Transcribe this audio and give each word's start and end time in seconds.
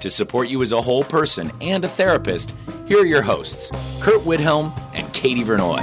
To 0.00 0.10
support 0.10 0.48
you 0.48 0.62
as 0.62 0.72
a 0.72 0.82
whole 0.82 1.04
person 1.04 1.50
and 1.60 1.84
a 1.84 1.88
therapist, 1.88 2.54
here 2.86 3.00
are 3.00 3.06
your 3.06 3.22
hosts, 3.22 3.70
Curt 4.00 4.20
Widhalm 4.22 4.78
and 4.92 5.10
Katie 5.14 5.44
Vernoy. 5.44 5.82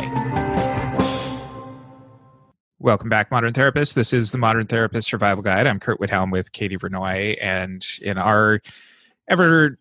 Welcome 2.79 3.09
back, 3.09 3.31
Modern 3.31 3.53
Therapists. 3.53 3.93
This 3.93 4.13
is 4.13 4.31
the 4.31 4.37
Modern 4.37 4.67
Therapist 4.67 5.07
Survival 5.07 5.43
Guide. 5.43 5.67
I'm 5.67 5.79
Curt 5.79 5.99
Widhalm 5.99 6.31
with 6.31 6.51
Katie 6.51 6.77
Vernoy, 6.77 7.37
and 7.41 7.85
in 8.01 8.17
our 8.17 8.61
ever 9.27 9.77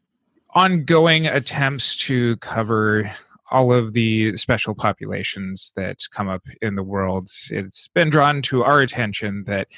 ongoing 0.50 1.26
attempts 1.26 1.96
to 1.96 2.36
cover 2.38 3.10
all 3.50 3.72
of 3.72 3.94
the 3.94 4.36
special 4.36 4.74
populations 4.74 5.72
that 5.76 5.98
come 6.12 6.28
up 6.28 6.42
in 6.62 6.74
the 6.74 6.82
world, 6.82 7.30
it's 7.50 7.88
been 7.88 8.10
drawn 8.10 8.42
to 8.42 8.62
our 8.62 8.80
attention 8.80 9.44
that 9.44 9.68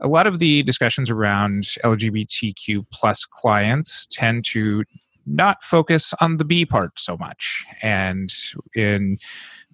a 0.00 0.08
lot 0.08 0.26
of 0.26 0.38
the 0.38 0.62
discussions 0.62 1.10
around 1.10 1.64
LGBTQ 1.84 2.86
plus 2.92 3.24
clients 3.24 4.06
tend 4.10 4.44
to 4.46 4.84
not 5.26 5.62
focus 5.62 6.14
on 6.20 6.38
the 6.38 6.44
B 6.44 6.64
part 6.64 6.98
so 6.98 7.16
much. 7.16 7.64
And 7.82 8.32
in 8.74 9.18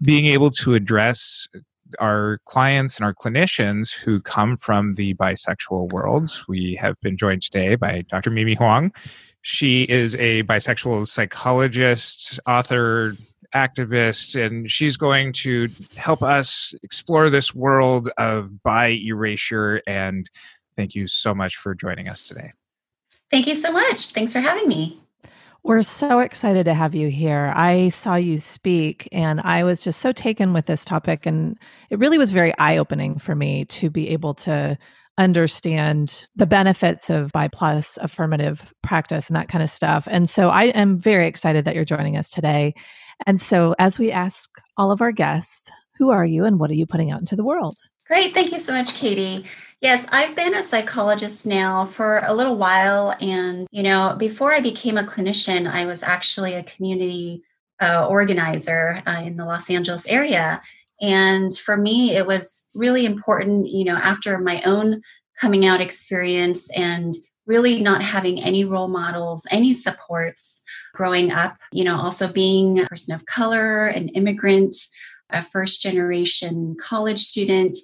being 0.03 0.27
able 0.27 0.51
to 0.51 0.75
address 0.75 1.49
our 2.01 2.39
clients 2.47 2.97
and 2.97 3.05
our 3.05 3.15
clinicians 3.15 3.93
who 3.93 4.21
come 4.21 4.57
from 4.57 4.95
the 4.95 5.15
bisexual 5.15 5.93
worlds, 5.93 6.45
We 6.49 6.77
have 6.81 7.01
been 7.01 7.17
joined 7.17 7.43
today 7.43 7.77
by 7.77 8.05
Dr. 8.09 8.31
Mimi 8.31 8.55
Hoang. 8.55 8.93
She 9.43 9.83
is 9.85 10.15
a 10.17 10.43
bisexual 10.45 11.07
psychologist, 11.07 12.41
author, 12.47 13.17
activist, 13.55 14.41
and 14.41 14.71
she's 14.71 14.97
going 14.97 15.33
to 15.33 15.69
help 15.97 16.23
us 16.23 16.75
explore 16.83 17.31
this 17.31 17.55
world 17.55 18.11
of 18.19 18.63
bi 18.63 18.89
erasure. 19.05 19.81
And 19.87 20.29
thank 20.77 20.95
you 20.95 21.07
so 21.07 21.35
much 21.35 21.57
for 21.57 21.75
joining 21.75 22.09
us 22.09 22.21
today. 22.21 22.53
Thank 23.31 23.47
you 23.47 23.55
so 23.55 23.73
much. 23.73 24.11
Thanks 24.11 24.33
for 24.33 24.41
having 24.41 24.69
me. 24.69 25.01
We're 25.63 25.83
so 25.83 26.19
excited 26.19 26.65
to 26.67 26.75
have 26.75 26.95
you 26.95 27.09
here. 27.09 27.51
I 27.57 27.89
saw 27.89 28.17
you 28.17 28.39
speak 28.39 29.09
and 29.13 29.41
I 29.41 29.65
was 29.65 29.83
just 29.83 30.01
so 30.01 30.13
taken 30.13 30.53
with 30.53 30.67
this 30.67 30.85
topic. 30.85 31.25
And 31.25 31.57
it 31.89 31.99
really 31.99 32.19
was 32.19 32.33
very 32.33 32.57
eye 32.59 32.77
opening 32.77 33.19
for 33.19 33.35
me 33.35 33.65
to 33.67 33.89
be 33.89 34.11
able 34.11 34.35
to 34.35 34.77
understand 35.17 36.27
the 36.37 36.47
benefits 36.47 37.09
of 37.09 37.33
bi 37.33 37.49
plus 37.49 37.99
affirmative 38.03 38.75
practice 38.83 39.29
and 39.31 39.37
that 39.37 39.49
kind 39.49 39.63
of 39.63 39.71
stuff. 39.71 40.07
And 40.11 40.29
so 40.29 40.51
I 40.51 40.65
am 40.65 40.99
very 40.99 41.27
excited 41.27 41.65
that 41.65 41.75
you're 41.75 41.85
joining 41.85 42.19
us 42.19 42.31
today. 42.31 42.75
And 43.27 43.41
so, 43.41 43.75
as 43.79 43.99
we 43.99 44.11
ask 44.11 44.51
all 44.77 44.91
of 44.91 45.01
our 45.01 45.13
guests, 45.13 45.71
who 45.99 46.11
are 46.11 46.25
you 46.25 46.45
and 46.45 46.59
what 46.59 46.71
are 46.71 46.75
you 46.75 46.87
putting 46.87 47.11
out 47.11 47.21
into 47.21 47.37
the 47.37 47.45
world? 47.45 47.79
Great. 48.07 48.35
Thank 48.35 48.53
you 48.53 48.59
so 48.59 48.73
much, 48.73 48.95
Katie. 48.95 49.47
Yes, 49.81 50.07
I've 50.13 50.37
been 50.37 50.55
a 50.55 50.63
psychologist 50.63 51.47
now 51.47 51.87
for 51.87 52.23
a 52.27 52.35
little 52.35 52.57
while. 52.57 53.15
And, 53.21 53.67
you 53.71 53.83
know, 53.83 54.15
before 54.19 54.53
I 54.53 54.61
became 54.61 54.99
a 54.99 55.03
clinician, 55.03 55.71
I 55.71 55.87
was 55.87 56.03
actually 56.03 56.55
a 56.55 56.63
community 56.63 57.43
uh, 57.81 58.07
organizer 58.09 59.03
uh, 59.07 59.23
in 59.25 59.37
the 59.37 59.45
Los 59.45 59.71
Angeles 59.71 60.07
area. 60.07 60.61
And 61.01 61.57
for 61.57 61.77
me, 61.77 62.15
it 62.15 62.27
was 62.27 62.69
really 62.75 63.05
important, 63.05 63.69
you 63.69 63.85
know, 63.85 63.97
after 63.97 64.39
my 64.39 64.63
own 64.65 65.03
coming 65.41 65.67
out 65.67 65.81
experience 65.81 66.71
and 66.73 67.15
really 67.47 67.81
not 67.81 68.03
having 68.03 68.43
any 68.43 68.65
role 68.65 68.89
models, 68.89 69.47
any 69.51 69.75
supports 69.75 70.63
growing 70.95 71.31
up, 71.31 71.57
you 71.73 71.85
know, 71.85 71.97
also 71.99 72.27
being 72.27 72.81
a 72.81 72.87
person 72.87 73.15
of 73.15 73.27
color, 73.27 73.87
an 73.87 74.09
immigrant, 74.11 74.77
a 75.31 75.43
first 75.43 75.83
generation 75.83 76.77
college 76.81 77.21
student, 77.21 77.77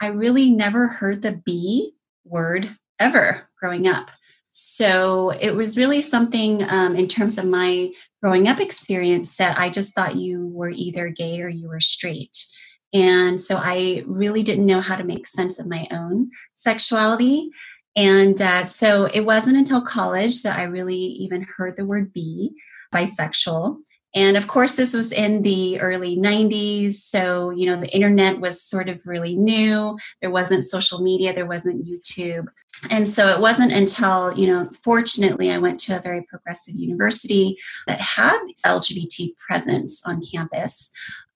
I 0.00 0.08
really 0.08 0.50
never 0.50 0.86
heard 0.86 1.22
the 1.22 1.40
B 1.44 1.94
word 2.24 2.68
ever 3.00 3.48
growing 3.58 3.86
up. 3.86 4.10
So 4.50 5.30
it 5.30 5.54
was 5.54 5.76
really 5.76 6.02
something 6.02 6.64
um, 6.68 6.96
in 6.96 7.06
terms 7.08 7.38
of 7.38 7.44
my 7.44 7.92
growing 8.22 8.48
up 8.48 8.60
experience 8.60 9.36
that 9.36 9.58
I 9.58 9.70
just 9.70 9.94
thought 9.94 10.16
you 10.16 10.48
were 10.48 10.70
either 10.70 11.08
gay 11.10 11.40
or 11.40 11.48
you 11.48 11.68
were 11.68 11.80
straight. 11.80 12.44
And 12.92 13.40
so 13.40 13.56
I 13.56 14.02
really 14.06 14.42
didn't 14.42 14.66
know 14.66 14.80
how 14.80 14.96
to 14.96 15.04
make 15.04 15.26
sense 15.26 15.58
of 15.58 15.68
my 15.68 15.86
own 15.90 16.30
sexuality. 16.54 17.50
And 17.98 18.40
uh, 18.40 18.64
so 18.64 19.06
it 19.06 19.22
wasn't 19.22 19.56
until 19.56 19.82
college 19.82 20.42
that 20.42 20.56
I 20.56 20.62
really 20.62 20.96
even 20.96 21.42
heard 21.42 21.76
the 21.76 21.84
word 21.84 22.12
B, 22.12 22.52
bisexual. 22.94 23.78
And 24.14 24.36
of 24.36 24.46
course, 24.46 24.76
this 24.76 24.94
was 24.94 25.10
in 25.10 25.42
the 25.42 25.80
early 25.80 26.16
90s. 26.16 26.92
So, 26.92 27.50
you 27.50 27.66
know, 27.66 27.74
the 27.74 27.92
internet 27.92 28.38
was 28.38 28.62
sort 28.62 28.88
of 28.88 29.04
really 29.04 29.34
new. 29.34 29.98
There 30.20 30.30
wasn't 30.30 30.64
social 30.64 31.02
media, 31.02 31.34
there 31.34 31.44
wasn't 31.44 31.84
YouTube. 31.84 32.46
And 32.88 33.08
so 33.08 33.26
it 33.30 33.40
wasn't 33.40 33.72
until, 33.72 34.32
you 34.38 34.46
know, 34.46 34.70
fortunately, 34.84 35.50
I 35.50 35.58
went 35.58 35.80
to 35.80 35.96
a 35.96 36.00
very 36.00 36.22
progressive 36.22 36.76
university 36.76 37.56
that 37.88 38.00
had 38.00 38.38
LGBT 38.64 39.36
presence 39.38 40.02
on 40.06 40.22
campus. 40.22 40.92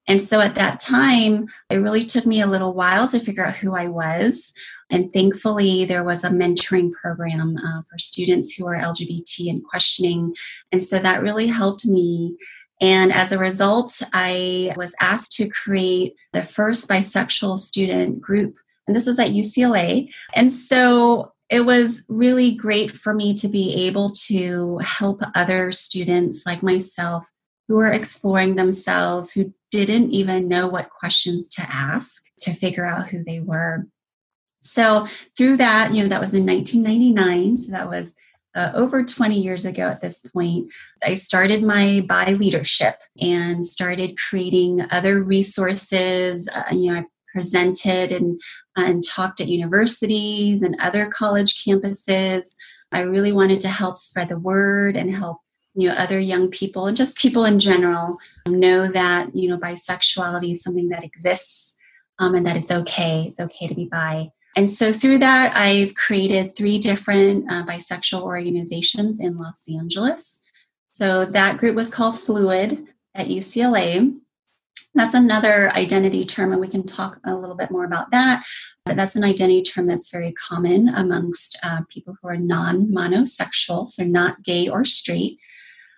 And 0.07 0.23
so 0.23 0.41
at 0.41 0.55
that 0.55 0.79
time, 0.79 1.49
it 1.71 1.77
really 1.77 2.05
took 2.05 2.25
me 2.25 2.41
a 2.41 2.47
little 2.47 2.73
while 2.73 3.09
to 3.09 3.19
figure 3.19 3.45
out 3.45 3.55
who 3.55 3.75
I 3.75 3.89
was. 3.89 4.53
And 4.93 5.13
thankfully, 5.13 5.85
there 5.85 6.05
was 6.05 6.23
a 6.23 6.29
mentoring 6.29 6.93
program 6.93 7.57
uh, 7.57 7.83
for 7.91 7.99
students 7.99 8.55
who 8.55 8.67
are 8.67 8.77
LGBT 8.77 9.51
and 9.51 9.65
questioning. 9.65 10.35
And 10.71 10.81
so 10.81 11.01
that 11.01 11.23
really 11.23 11.49
helped 11.49 11.85
me 11.85 12.37
and 12.83 13.13
as 13.13 13.31
a 13.31 13.39
result, 13.39 14.03
I 14.13 14.75
was 14.77 14.93
asked 15.01 15.33
to 15.35 15.49
create 15.49 16.17
the 16.33 16.43
first 16.43 16.89
bisexual 16.89 17.61
student 17.61 18.21
group. 18.21 18.57
And 18.89 18.97
this 18.97 19.07
is 19.07 19.21
at 19.21 19.31
UCLA. 19.31 20.13
And 20.35 20.53
so 20.53 21.33
it 21.49 21.65
was 21.65 22.03
really 22.09 22.57
great 22.57 22.97
for 22.97 23.15
me 23.15 23.35
to 23.35 23.47
be 23.47 23.87
able 23.87 24.11
to 24.27 24.79
help 24.79 25.23
other 25.37 25.71
students 25.71 26.45
like 26.45 26.61
myself 26.61 27.31
who 27.69 27.79
are 27.79 27.93
exploring 27.93 28.57
themselves, 28.57 29.33
who 29.33 29.55
didn't 29.71 30.11
even 30.11 30.49
know 30.49 30.67
what 30.67 30.91
questions 30.91 31.49
to 31.51 31.63
ask 31.63 32.25
to 32.41 32.53
figure 32.53 32.85
out 32.85 33.07
who 33.07 33.23
they 33.23 33.39
were. 33.39 33.87
So 34.63 35.07
through 35.37 35.59
that, 35.59 35.93
you 35.93 36.03
know, 36.03 36.09
that 36.09 36.21
was 36.21 36.35
in 36.35 36.47
1999. 36.47 37.57
So 37.57 37.73
that 37.73 37.89
was 37.89 38.15
uh, 38.55 38.71
over 38.75 39.03
20 39.03 39.39
years 39.39 39.65
ago 39.65 39.89
at 39.89 40.01
this 40.01 40.19
point, 40.19 40.73
I 41.05 41.15
started 41.15 41.63
my 41.63 42.05
bi 42.07 42.33
leadership 42.33 42.97
and 43.21 43.65
started 43.65 44.19
creating 44.19 44.87
other 44.91 45.23
resources. 45.23 46.49
Uh, 46.49 46.63
you 46.71 46.93
know, 46.93 47.01
I 47.01 47.05
presented 47.33 48.13
and, 48.13 48.41
uh, 48.77 48.85
and 48.87 49.05
talked 49.05 49.41
at 49.41 49.49
universities 49.49 50.63
and 50.63 50.77
other 50.81 51.07
college 51.07 51.65
campuses. 51.65 52.55
I 52.93 53.01
really 53.01 53.33
wanted 53.33 53.61
to 53.63 53.69
help 53.69 53.97
spread 53.97 54.29
the 54.29 54.39
word 54.39 54.97
and 54.97 55.15
help 55.15 55.39
you 55.75 55.89
know 55.89 55.95
other 55.95 56.21
young 56.21 56.51
people 56.51 56.87
and 56.87 56.95
just 56.95 57.17
people 57.17 57.47
in 57.47 57.59
general 57.59 58.19
know 58.47 58.87
that 58.89 59.35
you 59.35 59.49
know 59.49 59.57
bisexuality 59.57 60.53
is 60.53 60.63
something 60.63 60.91
that 60.91 61.03
exists 61.03 61.75
um, 62.19 62.35
and 62.35 62.47
that 62.47 62.57
it's 62.57 62.71
okay. 62.71 63.25
It's 63.27 63.41
okay 63.41 63.67
to 63.67 63.75
be 63.75 63.87
bi. 63.87 64.31
And 64.57 64.71
so 64.71 64.93
through 64.93 65.19
that, 65.19 65.57
I've 65.57 65.95
created 65.95 66.55
three 66.55 66.79
different 66.79 67.51
uh, 67.51 67.65
bisexual 67.65 68.23
organizations 68.23 69.19
in 69.19 69.39
Los 69.39 69.65
Angeles. 69.69 70.43
So 70.91 71.25
that 71.25 71.57
group 71.57 71.75
was 71.75 71.89
called 71.89 72.19
Fluid 72.19 72.87
at 73.15 73.29
UCLA. 73.29 74.15
That's 74.95 75.15
another 75.15 75.71
identity 75.71 76.25
term, 76.25 76.53
and 76.53 76.61
we 76.61 76.69
can 76.69 76.85
talk 76.85 77.19
a 77.25 77.35
little 77.35 77.57
bit 77.57 77.71
more 77.71 77.85
about 77.85 78.11
that. 78.11 78.45
But 78.85 78.97
that's 78.97 79.17
an 79.17 79.25
identity 79.25 79.63
term 79.63 79.87
that's 79.87 80.11
very 80.11 80.33
common 80.33 80.89
amongst 80.89 81.59
uh, 81.63 81.81
people 81.89 82.17
who 82.21 82.29
are 82.29 82.37
non 82.37 82.89
monosexual, 82.89 83.89
so 83.89 84.05
not 84.05 84.43
gay 84.43 84.69
or 84.69 84.85
straight. 84.85 85.39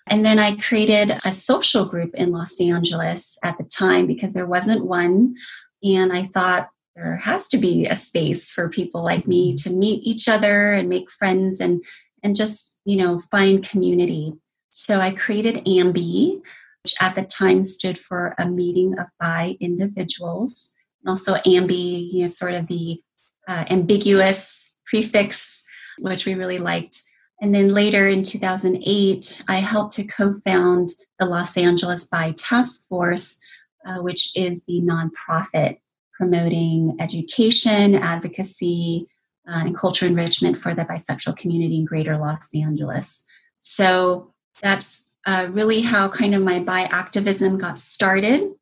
And 0.07 0.25
then 0.25 0.39
I 0.39 0.57
created 0.57 1.13
a 1.25 1.33
social 1.33 1.87
group 1.87 2.15
in 2.15 2.31
Los 2.31 2.61
Angeles 2.61 3.39
at 3.43 3.59
the 3.59 3.65
time 3.65 4.07
because 4.07 4.35
there 4.35 4.47
wasn't 4.47 4.87
one 4.87 5.35
And 5.83 6.13
I 6.13 6.25
thought 6.25 6.69
there 6.97 7.17
has 7.17 7.49
to 7.49 7.59
be 7.59 7.87
a 7.87 7.97
space 7.97 8.51
for 8.51 8.69
people 8.69 9.03
like 9.03 9.27
me 9.27 9.55
to 9.57 9.71
meet 9.71 10.03
each 10.05 10.29
other 10.29 10.73
and 10.73 10.89
make 10.89 11.11
friends 11.11 11.61
and 11.61 11.85
and 12.23 12.35
just, 12.35 12.75
you 12.85 12.97
know, 12.97 13.19
find 13.19 13.69
community. 13.69 14.33
So 14.71 14.99
I 14.99 15.13
created 15.13 15.65
AMBI, 15.67 16.41
which 16.83 16.95
at 17.01 17.15
the 17.15 17.23
time 17.23 17.63
stood 17.63 17.99
for 17.99 18.35
a 18.39 18.49
meeting 18.49 18.99
of 18.99 19.07
bi 19.21 19.57
individuals. 19.61 20.73
And 21.03 21.11
also 21.11 21.35
AMBI, 21.35 22.13
you 22.13 22.23
know, 22.23 22.27
sort 22.29 22.55
of 22.55 22.67
the 22.67 22.99
uh, 23.47 23.65
ambiguous 23.69 24.73
prefix, 24.87 25.63
which 26.01 26.25
we 26.25 26.35
really 26.35 26.59
liked. 26.59 27.03
And 27.43 27.55
then 27.55 27.75
later 27.75 28.09
in 28.09 28.23
2008, 28.23 29.43
I 29.47 29.57
helped 29.57 29.95
to 29.97 30.05
co 30.05 30.35
found 30.47 30.91
the 31.19 31.27
Los 31.27 31.59
Angeles 31.59 32.07
Bi 32.07 32.33
Task 32.39 32.89
Force, 32.89 33.39
uh, 33.87 33.99
which 33.99 34.31
is 34.35 34.63
the 34.67 34.81
nonprofit 34.81 35.79
promoting 36.17 36.97
education, 37.01 37.95
advocacy, 37.95 39.07
uh, 39.49 39.61
and 39.65 39.77
culture 39.77 40.07
enrichment 40.07 40.57
for 40.57 40.75
the 40.75 40.85
bisexual 40.85 41.37
community 41.37 41.79
in 41.79 41.85
greater 41.85 42.17
Los 42.17 42.49
Angeles. 42.55 43.25
So 43.59 44.33
that's 44.63 45.17
uh, 45.27 45.49
really 45.51 45.83
how 45.83 46.09
kind 46.09 46.35
of 46.35 46.43
my 46.43 46.61
bi 46.61 46.83
activism 46.83 47.59
got 47.59 47.79
started 47.79 48.53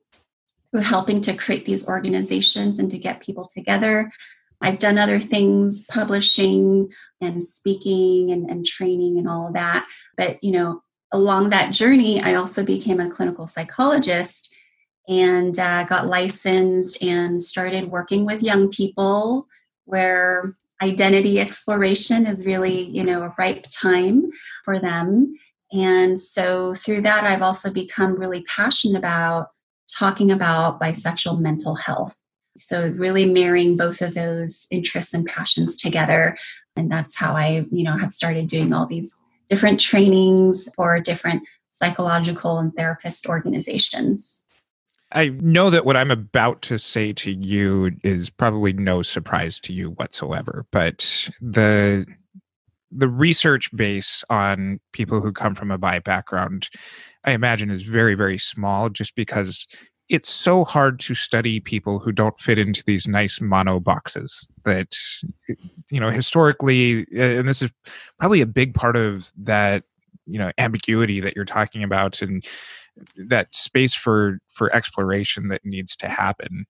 through 0.70 0.80
helping 0.80 1.20
to 1.20 1.34
create 1.34 1.64
these 1.66 1.86
organizations 1.86 2.78
and 2.78 2.90
to 2.90 2.98
get 2.98 3.20
people 3.20 3.46
together. 3.46 4.10
I've 4.60 4.78
done 4.78 4.96
other 4.96 5.18
things, 5.18 5.82
publishing 5.82 6.88
and 7.20 7.44
speaking 7.44 8.30
and, 8.30 8.48
and 8.48 8.64
training 8.64 9.18
and 9.18 9.28
all 9.28 9.48
of 9.48 9.54
that. 9.54 9.86
But, 10.16 10.42
you 10.42 10.52
know, 10.52 10.82
along 11.12 11.50
that 11.50 11.72
journey, 11.72 12.22
I 12.22 12.34
also 12.34 12.64
became 12.64 13.00
a 13.00 13.10
clinical 13.10 13.46
psychologist 13.46 14.51
and 15.08 15.58
uh, 15.58 15.84
got 15.84 16.06
licensed 16.06 17.02
and 17.02 17.42
started 17.42 17.90
working 17.90 18.24
with 18.24 18.42
young 18.42 18.70
people 18.70 19.46
where 19.84 20.56
identity 20.80 21.40
exploration 21.40 22.26
is 22.26 22.46
really, 22.46 22.82
you 22.82 23.04
know, 23.04 23.22
a 23.22 23.34
ripe 23.38 23.66
time 23.70 24.30
for 24.64 24.78
them. 24.78 25.34
And 25.72 26.18
so 26.18 26.74
through 26.74 27.02
that, 27.02 27.24
I've 27.24 27.42
also 27.42 27.70
become 27.70 28.16
really 28.16 28.42
passionate 28.42 28.98
about 28.98 29.48
talking 29.96 30.30
about 30.30 30.80
bisexual 30.80 31.40
mental 31.40 31.74
health. 31.74 32.16
So 32.56 32.88
really 32.88 33.32
marrying 33.32 33.76
both 33.76 34.02
of 34.02 34.14
those 34.14 34.66
interests 34.70 35.14
and 35.14 35.24
passions 35.24 35.76
together. 35.76 36.36
And 36.76 36.90
that's 36.90 37.16
how 37.16 37.34
I, 37.34 37.66
you 37.70 37.84
know, 37.84 37.96
have 37.96 38.12
started 38.12 38.46
doing 38.46 38.72
all 38.72 38.86
these 38.86 39.14
different 39.48 39.80
trainings 39.80 40.68
for 40.74 41.00
different 41.00 41.46
psychological 41.70 42.58
and 42.58 42.74
therapist 42.74 43.26
organizations. 43.26 44.41
I 45.14 45.28
know 45.40 45.70
that 45.70 45.84
what 45.84 45.96
I'm 45.96 46.10
about 46.10 46.62
to 46.62 46.78
say 46.78 47.12
to 47.14 47.30
you 47.30 47.92
is 48.02 48.30
probably 48.30 48.72
no 48.72 49.02
surprise 49.02 49.60
to 49.60 49.72
you 49.72 49.90
whatsoever, 49.90 50.66
but 50.70 51.28
the 51.40 52.06
the 52.94 53.08
research 53.08 53.74
base 53.74 54.22
on 54.28 54.78
people 54.92 55.20
who 55.20 55.32
come 55.32 55.54
from 55.54 55.70
a 55.70 55.78
bi 55.78 55.98
background, 55.98 56.68
I 57.24 57.32
imagine, 57.32 57.70
is 57.70 57.82
very, 57.82 58.14
very 58.14 58.38
small 58.38 58.90
just 58.90 59.14
because 59.14 59.66
it's 60.08 60.28
so 60.28 60.64
hard 60.64 61.00
to 61.00 61.14
study 61.14 61.58
people 61.58 61.98
who 61.98 62.12
don't 62.12 62.38
fit 62.38 62.58
into 62.58 62.84
these 62.84 63.08
nice 63.08 63.40
mono 63.40 63.80
boxes 63.80 64.46
that 64.64 64.94
you 65.90 65.98
know 65.98 66.10
historically 66.10 67.06
and 67.16 67.48
this 67.48 67.62
is 67.62 67.70
probably 68.18 68.40
a 68.40 68.46
big 68.46 68.74
part 68.74 68.94
of 68.96 69.32
that 69.38 69.84
you 70.26 70.38
know 70.38 70.50
ambiguity 70.58 71.20
that 71.20 71.34
you're 71.34 71.44
talking 71.44 71.82
about 71.82 72.20
and 72.20 72.44
that 73.16 73.54
space 73.54 73.94
for 73.94 74.38
for 74.48 74.74
exploration 74.74 75.48
that 75.48 75.64
needs 75.64 75.96
to 75.96 76.08
happen. 76.08 76.66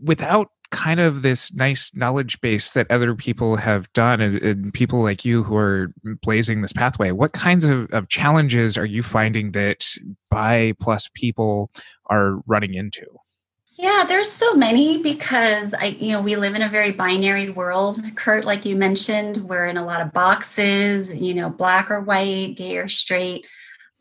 Without 0.00 0.48
kind 0.72 0.98
of 1.00 1.22
this 1.22 1.52
nice 1.52 1.94
knowledge 1.94 2.40
base 2.40 2.72
that 2.72 2.90
other 2.90 3.14
people 3.14 3.56
have 3.56 3.92
done 3.92 4.20
and, 4.20 4.38
and, 4.42 4.74
people 4.74 5.02
like 5.02 5.22
you 5.22 5.42
who 5.42 5.54
are 5.54 5.92
blazing 6.22 6.62
this 6.62 6.72
pathway 6.72 7.12
what 7.12 7.32
kinds 7.32 7.66
of, 7.66 7.86
of 7.92 8.08
challenges 8.08 8.78
are 8.78 8.86
you 8.86 9.02
finding 9.02 9.52
that 9.52 9.86
bi 10.30 10.72
plus 10.80 11.10
people 11.14 11.70
are 12.06 12.38
running 12.46 12.72
into? 12.72 13.04
Yeah 13.74 14.04
there's 14.08 14.30
so 14.30 14.54
many 14.54 15.02
because 15.02 15.74
i 15.74 15.86
you 16.00 16.12
know 16.12 16.22
we 16.22 16.36
live 16.36 16.54
in 16.54 16.62
a 16.62 16.68
very 16.68 16.90
binary 16.90 17.50
world 17.50 18.00
curt 18.16 18.44
like 18.44 18.64
you 18.64 18.74
mentioned. 18.74 19.36
We're 19.48 19.66
in 19.66 19.76
a 19.76 19.84
lot 19.84 20.00
of 20.00 20.12
boxes 20.12 21.14
you 21.14 21.34
know 21.34 21.50
black 21.50 21.90
or 21.90 22.00
white 22.00 22.54
gay 22.56 22.78
or 22.78 22.88
straight 22.88 23.44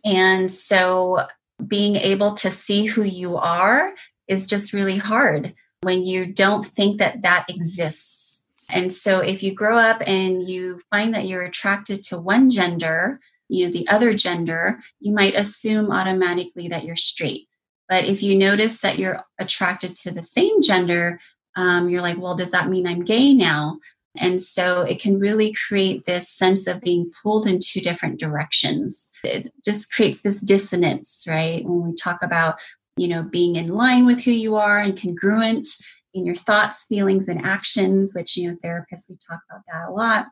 and 0.03 0.49
so 0.51 1.27
being 1.67 1.95
able 1.95 2.33
to 2.33 2.49
see 2.51 2.85
who 2.85 3.03
you 3.03 3.37
are 3.37 3.93
is 4.27 4.47
just 4.47 4.73
really 4.73 4.97
hard 4.97 5.53
when 5.81 6.03
you 6.03 6.25
don't 6.25 6.65
think 6.65 6.99
that 6.99 7.21
that 7.23 7.45
exists. 7.49 8.47
And 8.69 8.91
so 8.91 9.19
if 9.19 9.43
you 9.43 9.53
grow 9.53 9.77
up 9.77 10.01
and 10.05 10.47
you 10.47 10.79
find 10.89 11.13
that 11.13 11.27
you're 11.27 11.43
attracted 11.43 12.03
to 12.03 12.19
one 12.19 12.49
gender, 12.49 13.19
you 13.49 13.65
know, 13.65 13.71
the 13.71 13.87
other 13.89 14.13
gender, 14.13 14.79
you 14.99 15.11
might 15.11 15.35
assume 15.35 15.91
automatically 15.91 16.69
that 16.69 16.85
you're 16.85 16.95
straight. 16.95 17.47
But 17.89 18.05
if 18.05 18.23
you 18.23 18.37
notice 18.37 18.79
that 18.81 18.97
you're 18.97 19.21
attracted 19.37 19.97
to 19.97 20.11
the 20.11 20.23
same 20.23 20.61
gender, 20.61 21.19
um, 21.57 21.89
you're 21.89 22.01
like, 22.01 22.17
well, 22.17 22.37
does 22.37 22.51
that 22.51 22.69
mean 22.69 22.87
I'm 22.87 23.03
gay 23.03 23.33
now? 23.33 23.79
And 24.17 24.41
so 24.41 24.81
it 24.81 25.01
can 25.01 25.19
really 25.19 25.55
create 25.67 26.05
this 26.05 26.29
sense 26.29 26.67
of 26.67 26.81
being 26.81 27.11
pulled 27.23 27.47
in 27.47 27.59
two 27.63 27.79
different 27.79 28.19
directions. 28.19 29.09
It 29.23 29.53
just 29.63 29.91
creates 29.93 30.21
this 30.21 30.41
dissonance, 30.41 31.23
right? 31.27 31.63
When 31.63 31.87
we 31.87 31.95
talk 31.95 32.21
about 32.21 32.55
you 32.97 33.07
know, 33.07 33.23
being 33.23 33.55
in 33.55 33.69
line 33.69 34.05
with 34.05 34.21
who 34.21 34.31
you 34.31 34.55
are 34.55 34.79
and 34.79 34.99
congruent 34.99 35.67
in 36.13 36.25
your 36.25 36.35
thoughts, 36.35 36.85
feelings, 36.85 37.27
and 37.27 37.45
actions, 37.45 38.13
which, 38.13 38.35
you 38.35 38.49
know, 38.49 38.57
therapists, 38.63 39.09
we 39.09 39.15
talk 39.15 39.39
about 39.49 39.63
that 39.67 39.89
a 39.89 39.91
lot. 39.91 40.27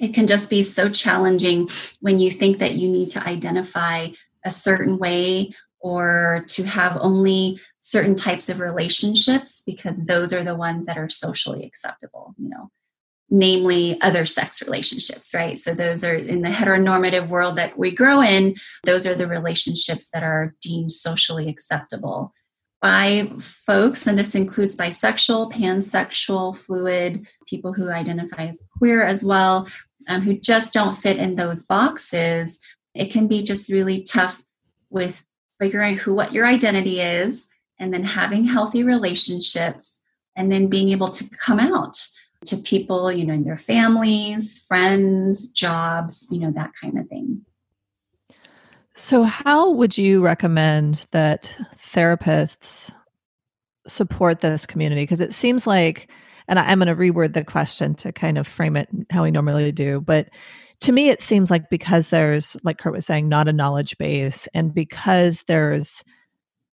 It 0.00 0.12
can 0.12 0.26
just 0.26 0.50
be 0.50 0.62
so 0.62 0.90
challenging 0.90 1.70
when 2.00 2.18
you 2.18 2.30
think 2.30 2.58
that 2.58 2.74
you 2.74 2.88
need 2.88 3.10
to 3.12 3.26
identify 3.26 4.08
a 4.44 4.50
certain 4.50 4.98
way 4.98 5.52
or 5.78 6.44
to 6.48 6.64
have 6.64 6.98
only 7.00 7.58
certain 7.78 8.14
types 8.14 8.48
of 8.48 8.60
relationships 8.60 9.62
because 9.64 10.04
those 10.04 10.32
are 10.32 10.42
the 10.42 10.56
ones 10.56 10.86
that 10.86 10.98
are 10.98 11.08
socially 11.08 11.64
acceptable, 11.64 12.34
you 12.36 12.48
know 12.48 12.70
namely 13.28 14.00
other 14.02 14.24
sex 14.24 14.62
relationships, 14.62 15.34
right? 15.34 15.58
So 15.58 15.74
those 15.74 16.04
are 16.04 16.14
in 16.14 16.42
the 16.42 16.48
heteronormative 16.48 17.28
world 17.28 17.56
that 17.56 17.76
we 17.76 17.90
grow 17.90 18.22
in, 18.22 18.54
those 18.84 19.06
are 19.06 19.14
the 19.14 19.26
relationships 19.26 20.08
that 20.12 20.22
are 20.22 20.54
deemed 20.60 20.92
socially 20.92 21.48
acceptable 21.48 22.32
by 22.80 23.28
folks, 23.40 24.06
and 24.06 24.18
this 24.18 24.34
includes 24.34 24.76
bisexual, 24.76 25.52
pansexual, 25.52 26.56
fluid, 26.56 27.26
people 27.46 27.72
who 27.72 27.90
identify 27.90 28.46
as 28.46 28.62
queer 28.78 29.02
as 29.02 29.24
well, 29.24 29.66
um, 30.08 30.20
who 30.20 30.38
just 30.38 30.72
don't 30.72 30.94
fit 30.94 31.16
in 31.16 31.34
those 31.34 31.64
boxes. 31.64 32.60
It 32.94 33.10
can 33.10 33.26
be 33.26 33.42
just 33.42 33.72
really 33.72 34.02
tough 34.02 34.42
with 34.90 35.24
figuring 35.60 35.96
who 35.96 36.14
what 36.14 36.32
your 36.32 36.46
identity 36.46 37.00
is 37.00 37.48
and 37.78 37.92
then 37.92 38.04
having 38.04 38.44
healthy 38.44 38.84
relationships 38.84 40.00
and 40.36 40.52
then 40.52 40.68
being 40.68 40.90
able 40.90 41.08
to 41.08 41.28
come 41.30 41.58
out 41.58 41.96
to 42.44 42.56
people, 42.58 43.10
you 43.10 43.26
know, 43.26 43.34
in 43.34 43.44
their 43.44 43.58
families, 43.58 44.58
friends, 44.58 45.48
jobs, 45.48 46.26
you 46.30 46.38
know, 46.38 46.52
that 46.52 46.72
kind 46.80 46.98
of 46.98 47.08
thing. 47.08 47.42
So, 48.94 49.24
how 49.24 49.70
would 49.70 49.98
you 49.98 50.22
recommend 50.24 51.06
that 51.10 51.56
therapists 51.76 52.90
support 53.86 54.40
this 54.40 54.66
community? 54.66 55.02
Because 55.02 55.20
it 55.20 55.34
seems 55.34 55.66
like, 55.66 56.10
and 56.48 56.58
I'm 56.58 56.78
going 56.78 56.88
to 56.88 56.94
reword 56.94 57.34
the 57.34 57.44
question 57.44 57.94
to 57.96 58.12
kind 58.12 58.38
of 58.38 58.46
frame 58.46 58.76
it 58.76 58.88
how 59.10 59.22
we 59.22 59.30
normally 59.30 59.72
do, 59.72 60.00
but 60.00 60.30
to 60.80 60.92
me, 60.92 61.08
it 61.08 61.22
seems 61.22 61.50
like 61.50 61.70
because 61.70 62.08
there's, 62.08 62.56
like 62.62 62.78
Curt 62.78 62.92
was 62.92 63.06
saying, 63.06 63.28
not 63.28 63.48
a 63.48 63.52
knowledge 63.52 63.96
base, 63.98 64.46
and 64.54 64.74
because 64.74 65.42
there's 65.44 66.04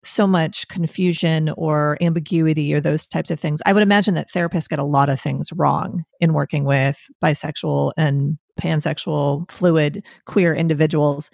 so 0.03 0.25
much 0.25 0.67
confusion 0.67 1.50
or 1.58 1.98
ambiguity 2.01 2.74
or 2.74 2.79
those 2.79 3.05
types 3.05 3.29
of 3.29 3.39
things. 3.39 3.62
I 3.65 3.74
would 3.74 3.84
imagine 3.84 4.15
that 4.15 4.31
therapists 4.31 4.70
get 4.70 4.79
a 4.79 4.84
lot 4.84 5.10
of 5.10 5.20
things 5.20 5.51
wrong 5.53 6.03
in 6.20 6.34
working 6.34 6.65
with 6.65 7.00
bisexual 7.24 7.93
and 7.98 8.38
pansexual, 8.60 9.50
fluid, 9.51 10.03
queer 10.25 10.55
individuals. 10.55 11.29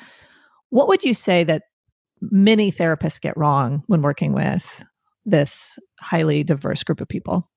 What 0.69 0.87
would 0.87 1.03
you 1.03 1.13
say 1.13 1.43
that 1.45 1.63
many 2.21 2.71
therapists 2.71 3.21
get 3.21 3.37
wrong 3.37 3.83
when 3.87 4.01
working 4.01 4.33
with 4.33 4.83
this 5.25 5.79
highly 5.99 6.43
diverse 6.43 6.83
group 6.83 7.01
of 7.01 7.07
people? 7.07 7.49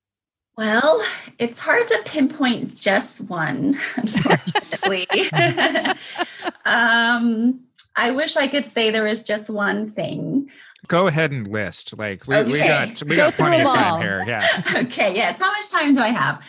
Well, 0.56 1.02
it's 1.38 1.58
hard 1.58 1.86
to 1.88 2.02
pinpoint 2.04 2.76
just 2.76 3.22
one, 3.22 3.78
unfortunately. 3.96 5.06
um, 6.66 7.60
I 7.96 8.10
wish 8.10 8.36
I 8.36 8.46
could 8.46 8.66
say 8.66 8.90
there 8.90 9.06
is 9.06 9.22
just 9.22 9.50
one 9.50 9.90
thing. 9.90 10.50
Go 10.88 11.06
ahead 11.06 11.30
and 11.30 11.46
list. 11.48 11.96
Like 11.98 12.26
we, 12.26 12.36
okay. 12.36 12.52
we 12.52 12.58
got 12.58 13.02
we 13.04 13.16
got 13.16 13.34
plenty 13.34 13.64
of 13.64 13.72
time 13.72 14.00
here. 14.00 14.24
Yeah. 14.26 14.46
okay. 14.76 15.14
Yes. 15.14 15.38
How 15.38 15.50
much 15.50 15.70
time 15.70 15.94
do 15.94 16.00
I 16.00 16.08
have? 16.08 16.44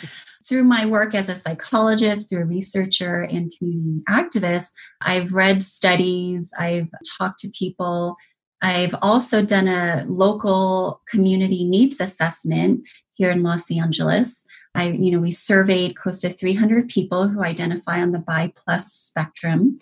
Through 0.47 0.63
my 0.63 0.85
work 0.85 1.13
as 1.13 1.29
a 1.29 1.35
psychologist, 1.35 2.29
through 2.29 2.41
a 2.41 2.45
researcher 2.45 3.21
and 3.21 3.53
community 3.57 4.01
activist, 4.09 4.71
I've 5.01 5.31
read 5.31 5.63
studies, 5.63 6.51
I've 6.57 6.89
talked 7.17 7.39
to 7.39 7.50
people, 7.57 8.17
I've 8.61 8.95
also 9.01 9.43
done 9.43 9.67
a 9.67 10.05
local 10.07 11.01
community 11.07 11.63
needs 11.63 12.00
assessment 12.00 12.88
here 13.13 13.31
in 13.31 13.43
Los 13.43 13.71
Angeles. 13.71 14.45
I, 14.75 14.89
you 14.89 15.11
know, 15.11 15.19
we 15.19 15.31
surveyed 15.31 15.95
close 15.95 16.19
to 16.21 16.29
300 16.29 16.88
people 16.88 17.27
who 17.27 17.43
identify 17.43 18.01
on 18.01 18.11
the 18.11 18.19
bi 18.19 18.53
plus 18.55 18.93
spectrum. 18.93 19.79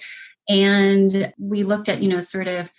And 0.47 1.33
we 1.37 1.63
looked 1.63 1.89
at, 1.89 2.01
you 2.01 2.09
know, 2.09 2.21
sort 2.21 2.47
of 2.47 2.71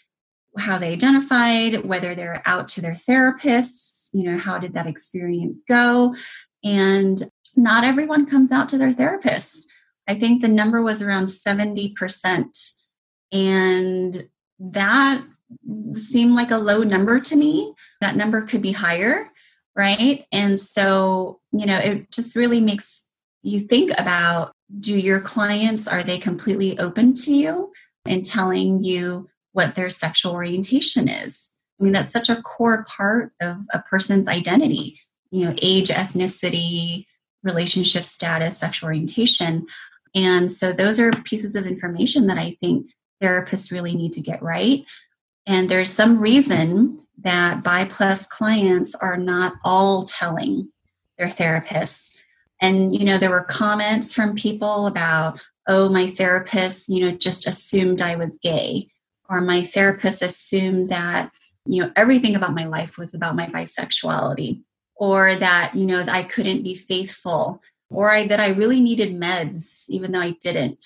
how 0.60 0.78
they 0.78 0.92
identified, 0.92 1.84
whether 1.84 2.14
they're 2.14 2.42
out 2.46 2.68
to 2.68 2.80
their 2.80 2.94
therapists, 2.94 4.08
you 4.12 4.24
know, 4.24 4.38
how 4.38 4.58
did 4.58 4.74
that 4.74 4.86
experience 4.86 5.62
go? 5.68 6.14
And 6.64 7.22
not 7.56 7.84
everyone 7.84 8.26
comes 8.26 8.52
out 8.52 8.68
to 8.70 8.78
their 8.78 8.92
therapist. 8.92 9.66
I 10.08 10.14
think 10.14 10.42
the 10.42 10.48
number 10.48 10.82
was 10.82 11.02
around 11.02 11.26
70%. 11.26 12.72
And 13.32 14.28
that 14.58 15.22
seemed 15.94 16.34
like 16.34 16.50
a 16.50 16.58
low 16.58 16.82
number 16.82 17.20
to 17.20 17.36
me. 17.36 17.74
That 18.00 18.16
number 18.16 18.42
could 18.42 18.62
be 18.62 18.72
higher, 18.72 19.30
right? 19.76 20.24
And 20.32 20.58
so, 20.58 21.40
you 21.52 21.66
know, 21.66 21.78
it 21.78 22.10
just 22.10 22.36
really 22.36 22.60
makes 22.60 23.06
you 23.42 23.60
think 23.60 23.92
about 23.98 24.52
do 24.78 24.98
your 24.98 25.20
clients 25.20 25.88
are 25.88 26.02
they 26.02 26.18
completely 26.18 26.78
open 26.78 27.12
to 27.12 27.32
you 27.32 27.72
and 28.04 28.24
telling 28.24 28.84
you 28.84 29.28
what 29.52 29.74
their 29.74 29.90
sexual 29.90 30.32
orientation 30.32 31.08
is? 31.08 31.50
I 31.80 31.84
mean, 31.84 31.92
that's 31.92 32.10
such 32.10 32.28
a 32.28 32.42
core 32.42 32.84
part 32.84 33.32
of 33.40 33.58
a 33.72 33.80
person's 33.80 34.28
identity, 34.28 35.00
you 35.30 35.44
know, 35.44 35.54
age, 35.62 35.88
ethnicity, 35.88 37.06
relationship 37.42 38.04
status, 38.04 38.58
sexual 38.58 38.88
orientation. 38.88 39.66
And 40.14 40.52
so 40.52 40.72
those 40.72 41.00
are 41.00 41.10
pieces 41.10 41.56
of 41.56 41.66
information 41.66 42.26
that 42.26 42.38
I 42.38 42.56
think 42.60 42.90
therapists 43.22 43.72
really 43.72 43.94
need 43.94 44.12
to 44.14 44.20
get 44.20 44.42
right. 44.42 44.84
And 45.46 45.68
there's 45.68 45.90
some 45.90 46.20
reason 46.20 47.06
that 47.22 47.62
bi 47.62 47.84
plus 47.86 48.26
clients 48.26 48.94
are 48.94 49.16
not 49.16 49.54
all 49.64 50.04
telling 50.04 50.68
their 51.18 51.28
therapists. 51.28 52.16
And, 52.62 52.94
you 52.94 53.04
know, 53.04 53.18
there 53.18 53.30
were 53.30 53.44
comments 53.44 54.12
from 54.12 54.34
people 54.34 54.86
about, 54.86 55.40
oh, 55.66 55.88
my 55.88 56.08
therapist, 56.08 56.88
you 56.88 57.04
know, 57.04 57.16
just 57.16 57.46
assumed 57.46 58.02
I 58.02 58.16
was 58.16 58.38
gay, 58.42 58.89
or 59.30 59.40
my 59.40 59.62
therapist 59.62 60.22
assumed 60.22 60.88
that, 60.88 61.30
you 61.64 61.82
know, 61.82 61.92
everything 61.94 62.34
about 62.34 62.52
my 62.52 62.64
life 62.64 62.98
was 62.98 63.14
about 63.14 63.36
my 63.36 63.46
bisexuality, 63.46 64.60
or 64.96 65.36
that, 65.36 65.74
you 65.74 65.86
know, 65.86 66.04
I 66.08 66.24
couldn't 66.24 66.64
be 66.64 66.74
faithful, 66.74 67.62
or 67.88 68.10
I, 68.10 68.26
that 68.26 68.40
I 68.40 68.48
really 68.48 68.80
needed 68.80 69.14
meds, 69.14 69.84
even 69.88 70.12
though 70.12 70.20
I 70.20 70.32
didn't. 70.40 70.84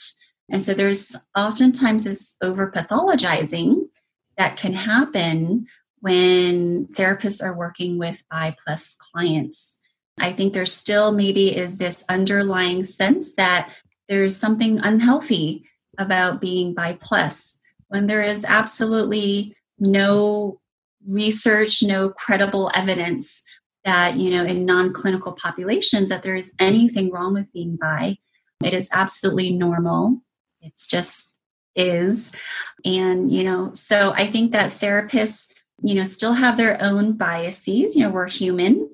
And 0.50 0.62
so 0.62 0.74
there's 0.74 1.16
oftentimes 1.36 2.04
this 2.04 2.36
over 2.42 2.70
pathologizing 2.70 3.88
that 4.36 4.58
can 4.58 4.74
happen 4.74 5.66
when 6.00 6.86
therapists 6.88 7.42
are 7.42 7.56
working 7.56 7.96
with 7.98 8.22
bi 8.30 8.54
plus 8.62 8.94
clients. 8.98 9.78
I 10.20 10.32
think 10.32 10.52
there 10.52 10.66
still 10.66 11.12
maybe 11.12 11.56
is 11.56 11.78
this 11.78 12.04
underlying 12.10 12.84
sense 12.84 13.34
that 13.36 13.72
there's 14.08 14.36
something 14.36 14.78
unhealthy 14.80 15.64
about 15.96 16.42
being 16.42 16.74
bi 16.74 16.98
plus 17.00 17.58
when 17.88 18.06
there 18.06 18.22
is 18.22 18.44
absolutely 18.44 19.54
no 19.78 20.60
research, 21.06 21.82
no 21.82 22.10
credible 22.10 22.70
evidence 22.74 23.42
that, 23.84 24.16
you 24.16 24.30
know, 24.30 24.44
in 24.44 24.64
non 24.64 24.92
clinical 24.92 25.32
populations 25.32 26.08
that 26.08 26.22
there 26.22 26.34
is 26.34 26.52
anything 26.58 27.10
wrong 27.10 27.34
with 27.34 27.52
being 27.52 27.76
bi. 27.76 28.16
It 28.62 28.72
is 28.72 28.88
absolutely 28.92 29.50
normal. 29.50 30.22
It's 30.62 30.86
just 30.86 31.34
is. 31.76 32.30
And, 32.84 33.30
you 33.32 33.44
know, 33.44 33.72
so 33.74 34.12
I 34.16 34.26
think 34.26 34.52
that 34.52 34.72
therapists, 34.72 35.52
you 35.82 35.94
know, 35.94 36.04
still 36.04 36.32
have 36.32 36.56
their 36.56 36.78
own 36.80 37.16
biases. 37.16 37.96
You 37.96 38.02
know, 38.02 38.10
we're 38.10 38.28
human, 38.28 38.88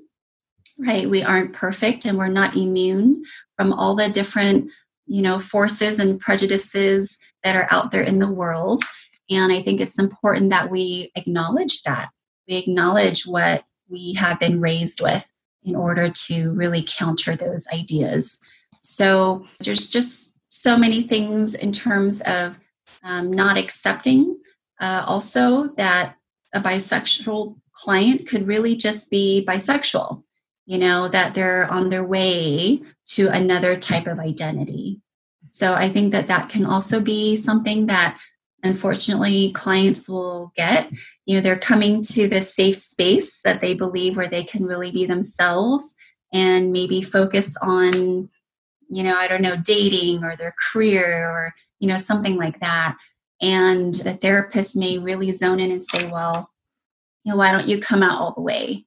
right? 0.78 1.08
We 1.08 1.22
aren't 1.22 1.52
perfect 1.52 2.04
and 2.04 2.18
we're 2.18 2.28
not 2.28 2.56
immune 2.56 3.22
from 3.56 3.72
all 3.72 3.94
the 3.94 4.08
different, 4.08 4.70
you 5.10 5.20
know, 5.20 5.40
forces 5.40 5.98
and 5.98 6.20
prejudices 6.20 7.18
that 7.42 7.56
are 7.56 7.66
out 7.72 7.90
there 7.90 8.02
in 8.02 8.20
the 8.20 8.30
world. 8.30 8.84
And 9.28 9.52
I 9.52 9.60
think 9.60 9.80
it's 9.80 9.98
important 9.98 10.50
that 10.50 10.70
we 10.70 11.10
acknowledge 11.16 11.82
that. 11.82 12.10
We 12.48 12.56
acknowledge 12.56 13.26
what 13.26 13.64
we 13.88 14.14
have 14.14 14.38
been 14.38 14.60
raised 14.60 15.00
with 15.02 15.28
in 15.64 15.74
order 15.74 16.10
to 16.10 16.54
really 16.54 16.84
counter 16.86 17.34
those 17.34 17.66
ideas. 17.74 18.38
So 18.78 19.46
there's 19.64 19.90
just 19.90 20.36
so 20.48 20.78
many 20.78 21.02
things 21.02 21.54
in 21.54 21.72
terms 21.72 22.20
of 22.20 22.60
um, 23.02 23.32
not 23.32 23.56
accepting 23.56 24.40
uh, 24.80 25.02
also 25.06 25.68
that 25.74 26.14
a 26.54 26.60
bisexual 26.60 27.56
client 27.72 28.28
could 28.28 28.46
really 28.46 28.76
just 28.76 29.10
be 29.10 29.44
bisexual, 29.46 30.22
you 30.70 30.78
know, 30.78 31.08
that 31.08 31.34
they're 31.34 31.68
on 31.68 31.90
their 31.90 32.04
way 32.04 32.80
to 33.04 33.26
another 33.26 33.76
type 33.76 34.06
of 34.06 34.20
identity. 34.20 35.00
So 35.48 35.74
I 35.74 35.88
think 35.88 36.12
that 36.12 36.28
that 36.28 36.48
can 36.48 36.64
also 36.64 37.00
be 37.00 37.34
something 37.34 37.86
that 37.86 38.16
unfortunately 38.62 39.50
clients 39.50 40.08
will 40.08 40.52
get. 40.54 40.88
You 41.26 41.34
know, 41.34 41.40
they're 41.40 41.58
coming 41.58 42.04
to 42.12 42.28
this 42.28 42.54
safe 42.54 42.76
space 42.76 43.40
that 43.42 43.60
they 43.60 43.74
believe 43.74 44.16
where 44.16 44.28
they 44.28 44.44
can 44.44 44.64
really 44.64 44.92
be 44.92 45.06
themselves 45.06 45.92
and 46.32 46.70
maybe 46.70 47.02
focus 47.02 47.56
on, 47.60 48.30
you 48.88 49.02
know, 49.02 49.16
I 49.16 49.26
don't 49.26 49.42
know, 49.42 49.56
dating 49.56 50.22
or 50.22 50.36
their 50.36 50.54
career 50.72 51.28
or 51.28 51.52
you 51.80 51.88
know, 51.88 51.98
something 51.98 52.36
like 52.36 52.60
that. 52.60 52.96
And 53.42 53.92
the 53.94 54.14
therapist 54.14 54.76
may 54.76 54.98
really 54.98 55.32
zone 55.32 55.58
in 55.58 55.72
and 55.72 55.82
say, 55.82 56.08
well, 56.08 56.48
you 57.24 57.32
know, 57.32 57.38
why 57.38 57.50
don't 57.50 57.66
you 57.66 57.80
come 57.80 58.04
out 58.04 58.20
all 58.20 58.34
the 58.34 58.42
way? 58.42 58.84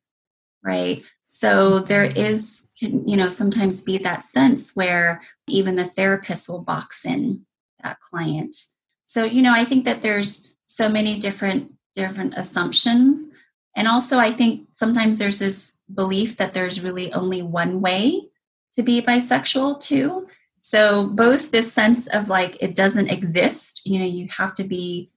Right. 0.63 1.03
So 1.33 1.79
there 1.79 2.07
mm-hmm. 2.07 2.65
can, 2.79 3.09
you 3.09 3.17
know, 3.17 3.27
sometimes 3.27 3.81
be 3.81 3.97
that 3.97 4.23
sense 4.23 4.75
where 4.75 5.19
even 5.47 5.75
the 5.75 5.85
therapist 5.85 6.47
will 6.47 6.61
box 6.61 7.03
in 7.05 7.43
that 7.81 7.99
client. 8.01 8.55
So, 9.03 9.23
you 9.23 9.41
know, 9.41 9.51
I 9.51 9.65
think 9.65 9.83
that 9.85 10.03
there's 10.03 10.55
so 10.61 10.89
many 10.89 11.17
different 11.17 11.73
different 11.95 12.35
assumptions. 12.37 13.33
And 13.75 13.87
also 13.87 14.19
I 14.19 14.29
think 14.29 14.67
sometimes 14.73 15.17
there's 15.17 15.39
this 15.39 15.73
belief 15.93 16.37
that 16.37 16.53
there's 16.53 16.81
really 16.81 17.11
only 17.13 17.41
one 17.41 17.81
way 17.81 18.29
to 18.75 18.83
be 18.83 19.01
bisexual 19.01 19.79
too. 19.79 20.27
So 20.59 21.07
both 21.07 21.49
this 21.49 21.73
sense 21.73 22.05
of 22.07 22.29
like 22.29 22.57
it 22.61 22.75
doesn't 22.75 23.09
exist, 23.09 23.81
you 23.85 23.97
know, 23.97 24.05
you 24.05 24.27
have 24.29 24.53
to 24.55 24.63
be 24.63 25.09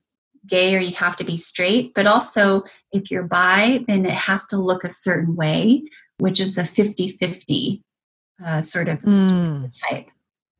gay 0.47 0.77
or 0.77 0.81
you 0.81 0.95
have 0.95 1.17
to 1.17 1.25
be 1.25 1.37
straight, 1.37 1.93
but 1.95 2.07
also 2.07 2.65
if 2.93 3.11
you're 3.11 3.23
bi, 3.23 3.85
then 3.87 4.07
it 4.07 4.15
has 4.15 4.47
to 4.49 4.57
look 4.57 4.85
a 4.85 4.91
certain 4.91 5.37
way, 5.37 5.83
which 6.19 6.41
is 6.41 6.55
the 6.55 6.65
50 6.65 7.09
50 7.09 7.83
uh, 8.45 8.63
sort 8.63 8.89
of 8.89 9.01
mm. 9.01 9.73
stereotype 9.73 10.11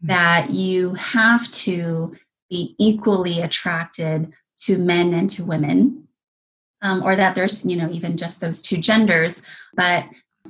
that 0.03 0.51
you 0.51 0.95
have 0.95 1.51
to 1.51 2.15
be 2.51 2.75
equally 2.79 3.41
attracted 3.41 4.33
to 4.57 4.79
men 4.79 5.13
and 5.13 5.29
to 5.31 5.45
women. 5.45 6.09
Um, 6.83 7.03
or 7.03 7.17
that 7.17 7.35
there's, 7.35 7.65
you 7.65 7.75
know, 7.75 7.91
even 7.91 8.19
just 8.19 8.41
those 8.41 8.61
two 8.61 8.77
genders, 8.77 9.43
but 9.75 10.05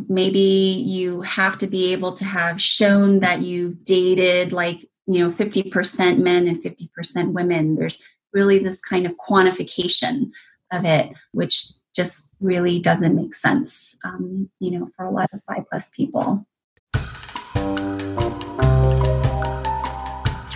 maybe 0.08 0.38
you 0.38 1.22
have 1.22 1.56
to 1.58 1.66
be 1.66 1.92
able 1.92 2.12
to 2.12 2.24
have 2.24 2.60
shown 2.60 3.20
that 3.20 3.40
you've 3.42 3.82
dated 3.84 4.52
like 4.52 4.84
you 5.06 5.20
know 5.20 5.30
50% 5.30 6.18
men 6.18 6.48
and 6.48 6.62
50% 6.62 7.32
women 7.32 7.76
there's 7.76 8.02
really 8.32 8.58
this 8.58 8.80
kind 8.80 9.06
of 9.06 9.16
quantification 9.16 10.30
of 10.72 10.84
it 10.84 11.12
which 11.32 11.72
just 11.96 12.30
really 12.40 12.78
doesn't 12.78 13.16
make 13.16 13.34
sense 13.34 13.96
um, 14.04 14.50
you 14.60 14.70
know 14.70 14.86
for 14.94 15.06
a 15.06 15.10
lot 15.10 15.28
of 15.32 15.40
bi 15.48 15.64
plus 15.70 15.88
people 15.90 16.46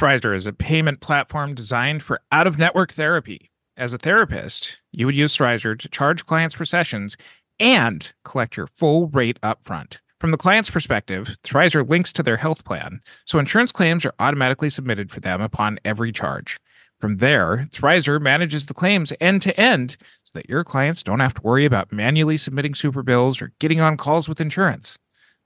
Thrizer 0.00 0.34
is 0.34 0.46
a 0.46 0.52
payment 0.54 1.00
platform 1.00 1.54
designed 1.54 2.02
for 2.02 2.22
out 2.32 2.46
of 2.46 2.56
network 2.56 2.90
therapy. 2.90 3.50
As 3.76 3.92
a 3.92 3.98
therapist, 3.98 4.80
you 4.92 5.04
would 5.04 5.14
use 5.14 5.36
Thrizer 5.36 5.78
to 5.78 5.88
charge 5.90 6.24
clients 6.24 6.54
for 6.54 6.64
sessions 6.64 7.18
and 7.58 8.10
collect 8.24 8.56
your 8.56 8.66
full 8.66 9.08
rate 9.08 9.38
upfront. 9.42 9.98
From 10.18 10.30
the 10.30 10.38
client's 10.38 10.70
perspective, 10.70 11.36
Thrizer 11.44 11.86
links 11.86 12.14
to 12.14 12.22
their 12.22 12.38
health 12.38 12.64
plan, 12.64 13.02
so 13.26 13.38
insurance 13.38 13.72
claims 13.72 14.06
are 14.06 14.14
automatically 14.18 14.70
submitted 14.70 15.10
for 15.10 15.20
them 15.20 15.42
upon 15.42 15.78
every 15.84 16.12
charge. 16.12 16.58
From 16.98 17.16
there, 17.16 17.66
Thrizer 17.70 18.20
manages 18.20 18.66
the 18.66 18.74
claims 18.74 19.12
end 19.20 19.40
to 19.42 19.58
end 19.58 19.96
so 20.30 20.38
that 20.38 20.48
your 20.48 20.62
clients 20.62 21.02
don't 21.02 21.18
have 21.18 21.34
to 21.34 21.42
worry 21.42 21.64
about 21.64 21.92
manually 21.92 22.36
submitting 22.36 22.74
super 22.74 23.02
bills 23.02 23.42
or 23.42 23.52
getting 23.58 23.80
on 23.80 23.96
calls 23.96 24.28
with 24.28 24.40
insurance. 24.40 24.96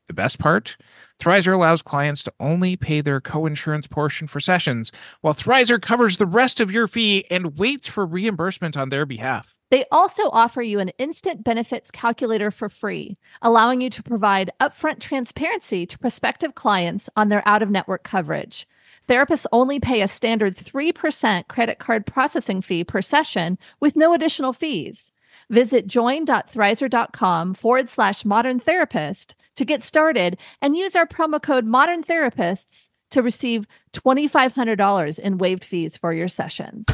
The 0.09 0.13
best 0.13 0.39
part? 0.39 0.77
Thrizer 1.19 1.55
allows 1.55 1.81
clients 1.81 2.23
to 2.25 2.33
only 2.39 2.77
pay 2.77 3.01
their 3.01 3.19
co-insurance 3.19 3.87
portion 3.87 4.29
for 4.29 4.41
sessions, 4.41 4.93
while 5.23 5.33
Thrizer 5.33 5.81
covers 5.81 6.19
the 6.19 6.27
rest 6.27 6.61
of 6.61 6.71
your 6.71 6.87
fee 6.87 7.25
and 7.31 7.57
waits 7.57 7.89
for 7.89 8.05
reimbursement 8.05 8.77
on 8.77 8.91
their 8.91 9.07
behalf. 9.07 9.55
They 9.71 9.87
also 9.91 10.29
offer 10.29 10.61
you 10.61 10.81
an 10.81 10.91
instant 10.99 11.43
benefits 11.43 11.91
calculator 11.91 12.51
for 12.51 12.69
free, 12.69 13.17
allowing 13.41 13.81
you 13.81 13.89
to 13.89 14.03
provide 14.03 14.53
upfront 14.61 15.01
transparency 15.01 15.87
to 15.87 15.99
prospective 15.99 16.55
clients 16.55 17.09
on 17.17 17.31
their 17.31 17.43
out 17.47 17.63
of 17.63 17.71
network 17.71 18.03
coverage. 18.03 18.67
Therapists 19.09 19.47
only 19.53 19.81
pay 19.81 20.01
a 20.01 20.09
standard 20.09 20.57
3% 20.57 21.49
credit 21.49 21.79
card 21.79 22.07
processing 22.07 22.63
fee 22.63 22.85
per 22.85 23.03
session 23.03 23.59
with 23.81 23.97
no 23.97 24.15
additional 24.15 24.53
fees. 24.53 25.13
Visit 25.51 25.87
join.thrizer.com 25.87 27.55
forward 27.55 27.89
slash 27.91 28.25
modern 28.25 28.59
therapist 28.59 29.35
to 29.57 29.65
get 29.65 29.83
started 29.83 30.39
and 30.63 30.75
use 30.75 30.97
our 30.97 31.07
promo 31.07 31.41
code 31.41 31.67
modern 31.67 32.03
therapists 32.03 32.89
to 33.11 33.23
receive 33.23 33.67
$2,500 33.93 35.19
in 35.19 35.39
waived 35.39 35.65
fees 35.65 35.97
for 35.97 36.13
your 36.13 36.29
sessions. 36.29 36.87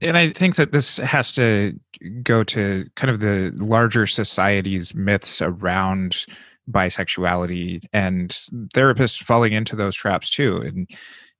And 0.00 0.16
I 0.16 0.30
think 0.30 0.54
that 0.54 0.70
this 0.70 0.98
has 0.98 1.32
to 1.32 1.78
go 2.22 2.44
to 2.44 2.86
kind 2.94 3.10
of 3.10 3.20
the 3.20 3.52
larger 3.58 4.06
society's 4.06 4.94
myths 4.94 5.42
around 5.42 6.26
bisexuality 6.70 7.84
and 7.92 8.30
therapists 8.74 9.22
falling 9.22 9.52
into 9.52 9.76
those 9.76 9.94
traps 9.94 10.30
too. 10.30 10.58
And, 10.58 10.88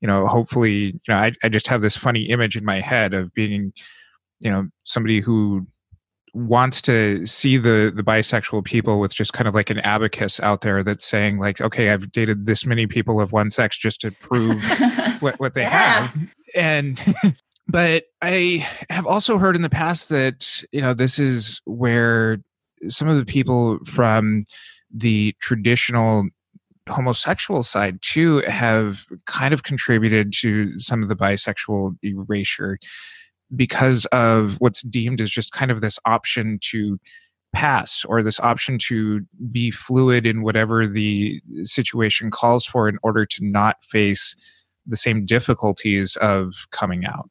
you 0.01 0.09
know, 0.09 0.27
hopefully, 0.27 0.87
you 0.87 1.01
know, 1.09 1.17
I, 1.17 1.33
I 1.43 1.49
just 1.49 1.67
have 1.69 1.83
this 1.83 1.97
funny 1.97 2.25
image 2.25 2.57
in 2.57 2.65
my 2.65 2.81
head 2.81 3.15
of 3.15 3.33
being, 3.35 3.73
you 4.41 4.51
know, 4.51 4.69
somebody 4.85 5.21
who 5.21 5.67
wants 6.37 6.83
to 6.83 7.25
see 7.25 7.57
the 7.57 7.91
the 7.97 8.03
bisexual 8.03 8.63
people 8.63 9.01
with 9.01 9.15
just 9.15 9.33
kind 9.33 9.49
of 9.49 9.55
like 9.55 9.71
an 9.71 9.79
abacus 9.79 10.39
out 10.41 10.61
there 10.61 10.83
that's 10.83 11.07
saying 11.07 11.39
like 11.39 11.63
okay 11.63 11.89
i've 11.89 12.13
dated 12.13 12.45
this 12.45 12.67
many 12.67 12.87
people 12.87 13.23
of 13.23 13.33
one 13.33 13.51
sex 13.51 13.79
just 13.79 14.03
to 14.03 14.11
prove 14.11 14.63
what, 15.21 15.41
what 15.41 15.55
they 15.55 15.63
yeah. 15.63 16.09
have 16.09 16.29
and 16.55 17.17
but 17.69 18.05
i 18.21 18.67
have 18.91 19.07
also 19.07 19.39
heard 19.39 19.57
in 19.57 19.63
the 19.63 19.71
past 19.71 20.11
that 20.11 20.63
you 20.73 20.83
know 20.83 20.93
this 20.93 21.19
is 21.19 21.63
where 21.65 22.37
some 22.87 23.09
of 23.09 23.17
the 23.17 23.25
people 23.25 23.79
from 23.87 24.43
the 24.95 25.35
traditional 25.41 26.27
homosexual 26.89 27.63
side 27.63 27.99
too 28.03 28.43
have 28.47 29.05
kind 29.27 29.53
of 29.53 29.65
contributed 29.65 30.33
to 30.33 30.79
some 30.79 31.03
of 31.03 31.09
the 31.09 31.17
bisexual 31.17 31.97
erasure 32.03 32.79
because 33.55 34.05
of 34.07 34.55
what's 34.61 34.83
deemed 34.83 35.21
as 35.21 35.31
just 35.31 35.53
kind 35.53 35.71
of 35.71 35.81
this 35.81 35.99
option 36.05 36.59
to 36.61 36.99
pass 37.53 38.05
or 38.05 38.23
this 38.23 38.41
option 38.41 38.79
to 38.79 39.21
be 39.51 39.71
fluid 39.71 40.27
in 40.27 40.43
whatever 40.43 40.87
the 40.87 41.41
situation 41.63 42.31
calls 42.31 42.67
for 42.67 42.89
in 42.89 42.99
order 43.03 43.25
to 43.25 43.45
not 43.45 43.83
face 43.85 44.37
the 44.87 44.97
same 44.97 45.25
difficulties 45.25 46.17
of 46.17 46.53
coming 46.71 47.05
out. 47.05 47.31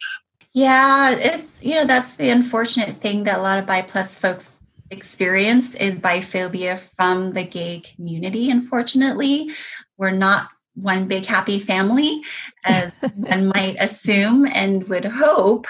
Yeah, 0.54 1.12
it's 1.12 1.62
you 1.62 1.76
know 1.76 1.86
that's 1.86 2.16
the 2.16 2.30
unfortunate 2.30 2.98
thing 2.98 3.26
that 3.26 3.40
a 3.40 3.42
lot 3.42 3.60
of 3.60 3.66
bi 3.66 3.82
plus 3.82 4.18
folks 4.18 4.55
experience 4.92 5.76
is 5.76 6.00
biphobia 6.00 6.80
from 6.80 7.32
the 7.32 7.44
gay 7.44 7.82
community. 7.82 8.50
Unfortunately, 8.50 9.52
we're 9.98 10.12
not 10.12 10.50
one 10.76 11.08
big 11.08 11.26
happy 11.26 11.60
family 11.60 12.22
as 12.66 12.92
one 13.16 13.48
might 13.48 13.78
assume 13.80 14.46
and 14.46 14.88
would 14.90 15.06
hope 15.06 15.68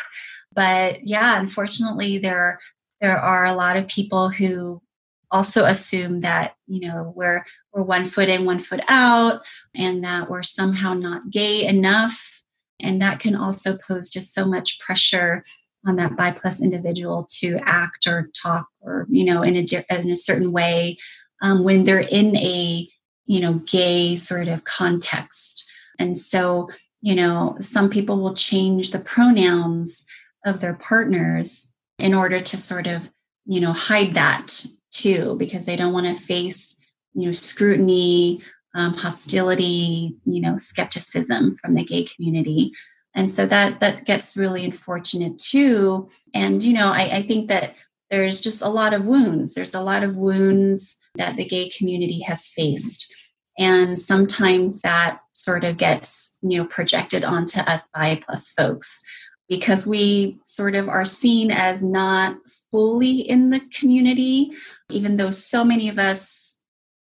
but 0.51 1.03
yeah 1.03 1.39
unfortunately 1.39 2.17
there 2.17 2.59
there 3.01 3.17
are 3.17 3.45
a 3.45 3.53
lot 3.53 3.77
of 3.77 3.87
people 3.87 4.29
who 4.29 4.81
also 5.29 5.65
assume 5.65 6.21
that 6.21 6.55
you 6.67 6.87
know 6.87 7.13
we're 7.15 7.45
we're 7.71 7.83
one 7.83 8.05
foot 8.05 8.29
in 8.29 8.45
one 8.45 8.59
foot 8.59 8.81
out 8.87 9.41
and 9.75 10.03
that 10.03 10.29
we're 10.29 10.43
somehow 10.43 10.93
not 10.93 11.29
gay 11.29 11.65
enough 11.67 12.43
and 12.79 13.01
that 13.01 13.19
can 13.19 13.35
also 13.35 13.77
pose 13.77 14.09
just 14.09 14.33
so 14.33 14.45
much 14.45 14.79
pressure 14.79 15.43
on 15.85 15.95
that 15.97 16.15
bi 16.15 16.31
plus 16.31 16.61
individual 16.61 17.27
to 17.29 17.59
act 17.63 18.07
or 18.07 18.29
talk 18.41 18.67
or 18.81 19.05
you 19.09 19.25
know 19.25 19.43
in 19.43 19.55
a 19.55 19.65
in 19.89 20.11
a 20.11 20.15
certain 20.15 20.51
way 20.51 20.97
um, 21.41 21.63
when 21.63 21.85
they're 21.85 21.99
in 21.99 22.35
a 22.37 22.87
you 23.25 23.41
know 23.41 23.53
gay 23.65 24.15
sort 24.15 24.47
of 24.47 24.63
context. 24.63 25.69
And 25.99 26.17
so 26.17 26.69
you 27.01 27.15
know 27.15 27.55
some 27.59 27.89
people 27.89 28.17
will 28.17 28.33
change 28.33 28.91
the 28.91 28.99
pronouns 28.99 30.05
of 30.45 30.61
their 30.61 30.73
partners 30.73 31.67
in 31.99 32.13
order 32.13 32.39
to 32.39 32.57
sort 32.57 32.87
of 32.87 33.11
you 33.45 33.59
know 33.59 33.73
hide 33.73 34.13
that 34.13 34.65
too 34.91 35.35
because 35.37 35.65
they 35.65 35.75
don't 35.75 35.93
want 35.93 36.07
to 36.07 36.15
face 36.15 36.77
you 37.13 37.25
know 37.25 37.31
scrutiny 37.31 38.41
um, 38.75 38.93
hostility 38.93 40.15
you 40.25 40.41
know 40.41 40.57
skepticism 40.57 41.55
from 41.55 41.75
the 41.75 41.83
gay 41.83 42.03
community 42.03 42.71
and 43.15 43.29
so 43.29 43.45
that 43.45 43.79
that 43.79 44.05
gets 44.05 44.37
really 44.37 44.63
unfortunate 44.63 45.37
too 45.37 46.09
and 46.33 46.61
you 46.61 46.73
know 46.73 46.91
I, 46.91 47.09
I 47.13 47.21
think 47.21 47.49
that 47.49 47.75
there's 48.09 48.41
just 48.41 48.61
a 48.61 48.69
lot 48.69 48.93
of 48.93 49.05
wounds 49.05 49.53
there's 49.53 49.73
a 49.73 49.81
lot 49.81 50.03
of 50.03 50.15
wounds 50.15 50.97
that 51.15 51.35
the 51.35 51.45
gay 51.45 51.69
community 51.69 52.21
has 52.21 52.47
faced 52.47 53.13
and 53.57 53.97
sometimes 53.97 54.81
that 54.81 55.19
sort 55.33 55.63
of 55.63 55.77
gets 55.77 56.37
you 56.41 56.59
know 56.59 56.65
projected 56.65 57.23
onto 57.23 57.59
us 57.61 57.81
bi 57.93 58.21
plus 58.25 58.51
folks 58.51 59.01
because 59.47 59.85
we 59.85 60.39
sort 60.43 60.75
of 60.75 60.89
are 60.89 61.05
seen 61.05 61.51
as 61.51 61.83
not 61.83 62.37
fully 62.71 63.19
in 63.19 63.51
the 63.51 63.61
community, 63.71 64.51
even 64.89 65.17
though 65.17 65.31
so 65.31 65.63
many 65.63 65.87
of 65.87 65.99
us, 65.99 66.59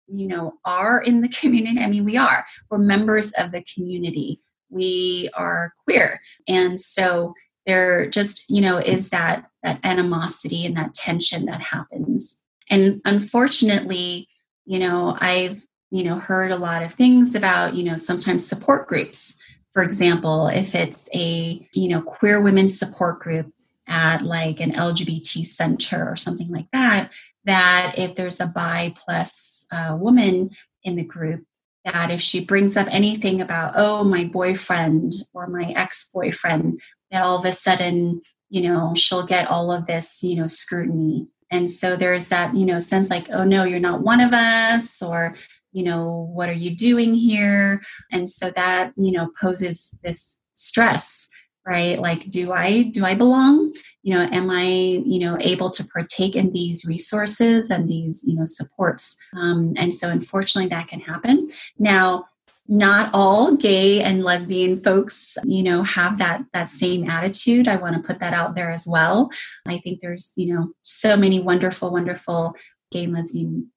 you 0.06 0.28
know, 0.28 0.54
are 0.64 1.02
in 1.02 1.22
the 1.22 1.28
community. 1.28 1.80
I 1.80 1.88
mean, 1.88 2.04
we 2.04 2.16
are. 2.16 2.44
We're 2.70 2.78
members 2.78 3.32
of 3.32 3.52
the 3.52 3.64
community. 3.74 4.40
We 4.76 5.30
are 5.34 5.72
queer. 5.84 6.20
And 6.46 6.78
so 6.78 7.34
there 7.66 8.08
just, 8.08 8.44
you 8.48 8.60
know, 8.60 8.78
is 8.78 9.10
that 9.10 9.46
that 9.62 9.80
animosity 9.82 10.64
and 10.64 10.76
that 10.76 10.94
tension 10.94 11.46
that 11.46 11.60
happens. 11.60 12.38
And 12.70 13.00
unfortunately, 13.04 14.28
you 14.64 14.78
know, 14.78 15.16
I've, 15.20 15.64
you 15.90 16.04
know, 16.04 16.18
heard 16.18 16.50
a 16.50 16.56
lot 16.56 16.82
of 16.82 16.94
things 16.94 17.34
about, 17.34 17.74
you 17.74 17.82
know, 17.82 17.96
sometimes 17.96 18.46
support 18.46 18.86
groups 18.86 19.36
for 19.76 19.82
example, 19.82 20.48
if 20.48 20.74
it's 20.74 21.06
a, 21.12 21.68
you 21.74 21.88
know, 21.90 22.00
queer 22.00 22.40
women 22.40 22.66
support 22.66 23.20
group 23.20 23.52
at 23.86 24.22
like 24.22 24.58
an 24.58 24.72
LGBT 24.72 25.44
center 25.44 26.08
or 26.08 26.16
something 26.16 26.50
like 26.50 26.70
that, 26.72 27.10
that 27.44 27.92
if 27.98 28.14
there's 28.14 28.40
a 28.40 28.46
bi 28.46 28.94
plus 28.96 29.66
uh, 29.70 29.94
woman 30.00 30.48
in 30.82 30.96
the 30.96 31.04
group, 31.04 31.44
that 31.86 32.10
if 32.10 32.20
she 32.20 32.44
brings 32.44 32.76
up 32.76 32.88
anything 32.90 33.40
about, 33.40 33.72
oh, 33.76 34.04
my 34.04 34.24
boyfriend 34.24 35.12
or 35.32 35.46
my 35.46 35.72
ex 35.74 36.10
boyfriend, 36.12 36.80
that 37.10 37.22
all 37.22 37.38
of 37.38 37.46
a 37.46 37.52
sudden, 37.52 38.20
you 38.50 38.62
know, 38.62 38.94
she'll 38.94 39.26
get 39.26 39.50
all 39.50 39.72
of 39.72 39.86
this, 39.86 40.22
you 40.22 40.36
know, 40.36 40.46
scrutiny. 40.46 41.26
And 41.50 41.70
so 41.70 41.96
there's 41.96 42.28
that, 42.28 42.54
you 42.54 42.66
know, 42.66 42.80
sense 42.80 43.08
like, 43.08 43.28
oh 43.30 43.44
no, 43.44 43.64
you're 43.64 43.80
not 43.80 44.02
one 44.02 44.20
of 44.20 44.32
us, 44.34 45.00
or 45.00 45.34
you 45.76 45.82
know 45.82 46.30
what 46.32 46.48
are 46.48 46.54
you 46.54 46.74
doing 46.74 47.12
here 47.12 47.82
and 48.10 48.30
so 48.30 48.50
that 48.50 48.92
you 48.96 49.12
know 49.12 49.30
poses 49.38 49.94
this 50.02 50.40
stress 50.54 51.25
right? 51.66 51.98
Like 51.98 52.30
do 52.30 52.52
i 52.52 52.84
do 52.84 53.04
i 53.04 53.14
belong? 53.14 53.72
You 54.02 54.14
know 54.14 54.28
am 54.32 54.50
i 54.50 54.64
you 54.64 55.20
know 55.20 55.36
able 55.40 55.70
to 55.70 55.84
partake 55.92 56.36
in 56.36 56.52
these 56.52 56.86
resources 56.86 57.70
and 57.70 57.88
these 57.88 58.24
you 58.26 58.36
know 58.36 58.44
supports? 58.46 59.16
Um, 59.36 59.74
and 59.76 59.92
so 59.92 60.08
unfortunately 60.08 60.68
that 60.70 60.88
can 60.88 61.00
happen. 61.00 61.48
Now 61.78 62.26
not 62.68 63.10
all 63.14 63.56
gay 63.56 64.02
and 64.02 64.24
lesbian 64.24 64.76
folks 64.76 65.38
you 65.44 65.62
know 65.62 65.82
have 65.82 66.18
that 66.18 66.44
that 66.52 66.70
same 66.70 67.08
attitude. 67.10 67.68
I 67.68 67.76
want 67.76 67.96
to 67.96 68.06
put 68.06 68.20
that 68.20 68.32
out 68.32 68.54
there 68.54 68.70
as 68.70 68.86
well. 68.86 69.30
I 69.66 69.78
think 69.78 70.00
there's 70.00 70.32
you 70.36 70.54
know 70.54 70.72
so 70.82 71.16
many 71.16 71.40
wonderful 71.40 71.90
wonderful 71.90 72.56
gay 72.90 73.04
and 73.04 73.12
lesbian 73.12 73.70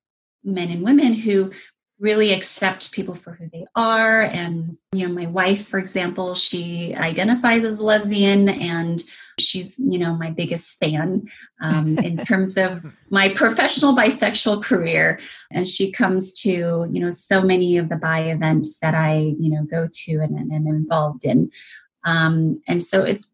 men 0.43 0.69
and 0.69 0.84
women 0.84 1.13
who 1.13 1.52
really 1.99 2.31
accept 2.31 2.93
people 2.93 3.13
for 3.13 3.33
who 3.33 3.49
they 3.49 3.65
are. 3.75 4.21
And 4.21 4.77
you 4.93 5.07
know 5.07 5.13
my 5.13 5.27
wife 5.27 5.67
for 5.67 5.77
example 5.77 6.33
she 6.33 6.95
identifies 6.95 7.63
as 7.63 7.77
a 7.77 7.83
lesbian 7.83 8.49
and 8.49 9.03
she's 9.38 9.77
you 9.79 9.99
know 9.99 10.15
my 10.15 10.29
biggest 10.29 10.79
fan 10.79 11.29
um, 11.62 11.97
in 11.99 12.17
terms 12.25 12.57
of 12.57 12.85
my 13.09 13.29
professional 13.29 13.95
bisexual 13.95 14.63
career. 14.63 15.19
And 15.51 15.67
she 15.67 15.91
comes 15.91 16.33
to 16.41 16.88
you 16.89 16.99
know 16.99 17.12
so 17.12 17.41
many 17.41 17.77
of 17.77 17.89
the 17.89 17.97
bi 17.97 18.21
events 18.23 18.79
that 18.79 18.95
i 18.95 19.35
you 19.39 19.49
know 19.51 19.63
go 19.63 19.88
to 19.91 20.13
and, 20.21 20.38
and 20.38 20.53
am 20.53 20.67
involved 20.67 21.25
in. 21.25 21.51
Um, 22.05 22.62
and 22.67 22.81
so 22.83 23.03
it's 23.03 23.27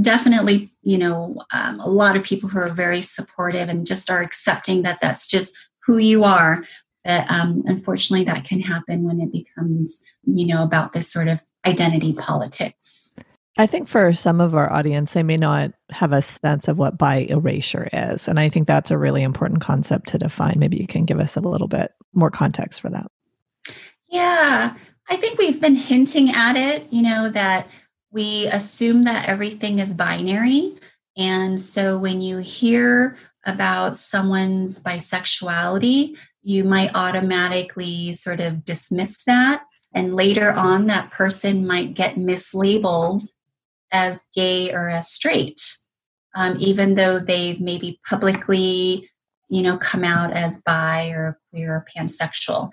definitely 0.00 0.72
you 0.82 0.96
know 0.96 1.42
um, 1.52 1.80
a 1.80 1.88
lot 1.88 2.16
of 2.16 2.22
people 2.22 2.48
who 2.48 2.60
are 2.60 2.68
very 2.68 3.02
supportive 3.02 3.68
and 3.68 3.86
just 3.86 4.10
are 4.10 4.22
accepting 4.22 4.82
that 4.82 5.00
that's 5.00 5.26
just 5.26 5.56
who 5.84 5.98
you 5.98 6.22
are 6.22 6.62
but 7.04 7.30
um, 7.30 7.62
unfortunately, 7.66 8.24
that 8.26 8.44
can 8.44 8.60
happen 8.60 9.04
when 9.04 9.20
it 9.20 9.32
becomes, 9.32 10.02
you 10.24 10.46
know, 10.46 10.62
about 10.62 10.92
this 10.92 11.10
sort 11.10 11.28
of 11.28 11.42
identity 11.66 12.12
politics. 12.12 13.12
I 13.58 13.66
think 13.66 13.88
for 13.88 14.14
some 14.14 14.40
of 14.40 14.54
our 14.54 14.72
audience, 14.72 15.12
they 15.12 15.22
may 15.22 15.36
not 15.36 15.72
have 15.90 16.12
a 16.12 16.22
sense 16.22 16.68
of 16.68 16.78
what 16.78 16.96
bi 16.96 17.26
erasure 17.28 17.88
is. 17.92 18.26
And 18.26 18.40
I 18.40 18.48
think 18.48 18.66
that's 18.66 18.90
a 18.90 18.96
really 18.96 19.22
important 19.22 19.60
concept 19.60 20.08
to 20.08 20.18
define. 20.18 20.58
Maybe 20.58 20.78
you 20.78 20.86
can 20.86 21.04
give 21.04 21.20
us 21.20 21.36
a 21.36 21.40
little 21.40 21.68
bit 21.68 21.92
more 22.14 22.30
context 22.30 22.80
for 22.80 22.88
that. 22.90 23.10
Yeah, 24.08 24.74
I 25.08 25.16
think 25.16 25.38
we've 25.38 25.60
been 25.60 25.74
hinting 25.74 26.30
at 26.30 26.56
it, 26.56 26.90
you 26.90 27.02
know, 27.02 27.28
that 27.28 27.66
we 28.10 28.46
assume 28.46 29.04
that 29.04 29.28
everything 29.28 29.78
is 29.80 29.92
binary. 29.92 30.74
And 31.16 31.60
so 31.60 31.98
when 31.98 32.22
you 32.22 32.38
hear 32.38 33.16
about 33.44 33.96
someone's 33.96 34.82
bisexuality, 34.82 36.16
you 36.42 36.64
might 36.64 36.90
automatically 36.94 38.14
sort 38.14 38.40
of 38.40 38.64
dismiss 38.64 39.24
that. 39.24 39.64
And 39.94 40.14
later 40.14 40.52
on, 40.52 40.86
that 40.86 41.10
person 41.10 41.66
might 41.66 41.94
get 41.94 42.16
mislabeled 42.16 43.22
as 43.92 44.24
gay 44.34 44.72
or 44.72 44.88
as 44.88 45.08
straight, 45.08 45.60
um, 46.34 46.56
even 46.58 46.94
though 46.94 47.18
they've 47.18 47.60
maybe 47.60 48.00
publicly, 48.08 49.08
you 49.48 49.62
know, 49.62 49.76
come 49.76 50.02
out 50.02 50.32
as 50.32 50.60
bi 50.62 51.08
or 51.08 51.38
queer 51.50 51.74
or 51.74 51.86
pansexual. 51.94 52.70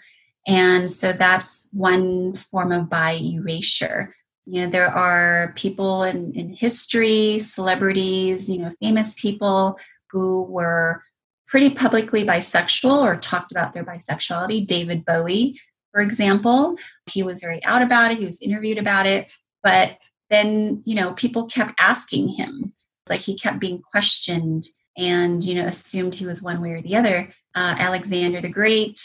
And 0.47 0.89
so 0.89 1.11
that's 1.11 1.67
one 1.73 2.35
form 2.35 2.71
of 2.71 2.89
bi 2.89 3.19
erasure. 3.21 4.15
You 4.45 4.61
know, 4.61 4.69
there 4.69 4.87
are 4.87 5.53
people 5.55 6.03
in, 6.03 6.31
in 6.33 6.53
history, 6.53 7.37
celebrities, 7.37 8.49
you 8.49 8.59
know, 8.59 8.71
famous 8.81 9.13
people 9.19 9.77
who 10.11 10.43
were 10.43 11.03
pretty 11.47 11.71
publicly 11.71 12.23
bisexual 12.23 13.03
or 13.03 13.15
talked 13.17 13.51
about 13.51 13.73
their 13.73 13.83
bisexuality. 13.83 14.65
David 14.65 15.03
Bowie, 15.03 15.59
for 15.91 16.01
example, 16.01 16.77
he 17.09 17.23
was 17.23 17.41
very 17.41 17.63
out 17.65 17.81
about 17.81 18.11
it. 18.11 18.19
He 18.19 18.25
was 18.25 18.41
interviewed 18.41 18.77
about 18.77 19.05
it. 19.05 19.27
But 19.63 19.97
then, 20.29 20.83
you 20.85 20.95
know, 20.95 21.13
people 21.13 21.45
kept 21.45 21.73
asking 21.79 22.29
him. 22.29 22.73
Like 23.09 23.21
he 23.21 23.35
kept 23.35 23.59
being 23.59 23.81
questioned 23.81 24.65
and, 24.95 25.43
you 25.43 25.55
know, 25.55 25.65
assumed 25.65 26.13
he 26.13 26.27
was 26.27 26.43
one 26.43 26.61
way 26.61 26.73
or 26.73 26.81
the 26.81 26.95
other. 26.95 27.29
Uh, 27.55 27.75
Alexander 27.79 28.39
the 28.39 28.49
Great, 28.49 28.99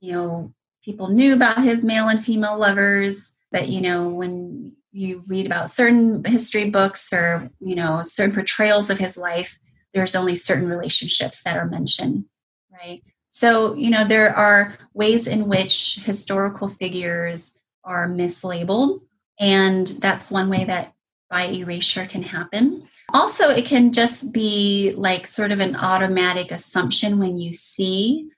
you 0.00 0.12
know, 0.12 0.52
people 0.84 1.08
knew 1.08 1.32
about 1.32 1.62
his 1.62 1.84
male 1.84 2.08
and 2.08 2.24
female 2.24 2.58
lovers. 2.58 3.32
But, 3.52 3.68
you 3.68 3.80
know, 3.80 4.08
when 4.08 4.74
you 4.90 5.22
read 5.28 5.46
about 5.46 5.70
certain 5.70 6.24
history 6.24 6.70
books 6.70 7.12
or, 7.12 7.50
you 7.60 7.76
know, 7.76 8.00
certain 8.02 8.34
portrayals 8.34 8.90
of 8.90 8.98
his 8.98 9.16
life, 9.16 9.58
there's 9.94 10.14
only 10.14 10.36
certain 10.36 10.68
relationships 10.68 11.42
that 11.42 11.56
are 11.56 11.66
mentioned, 11.66 12.24
right? 12.70 13.02
So, 13.28 13.74
you 13.74 13.90
know, 13.90 14.04
there 14.04 14.34
are 14.36 14.74
ways 14.92 15.26
in 15.26 15.48
which 15.48 16.00
historical 16.04 16.68
figures 16.68 17.56
are 17.84 18.08
mislabeled, 18.08 19.00
and 19.40 19.86
that's 19.86 20.30
one 20.30 20.48
way 20.48 20.64
that 20.64 20.94
bi 21.30 21.46
erasure 21.46 22.06
can 22.06 22.22
happen. 22.22 22.88
Also, 23.14 23.48
it 23.48 23.64
can 23.64 23.92
just 23.92 24.32
be 24.32 24.92
like 24.96 25.26
sort 25.26 25.50
of 25.50 25.60
an 25.60 25.76
automatic 25.76 26.50
assumption 26.50 27.18
when 27.18 27.38
you 27.38 27.54
see 27.54 28.30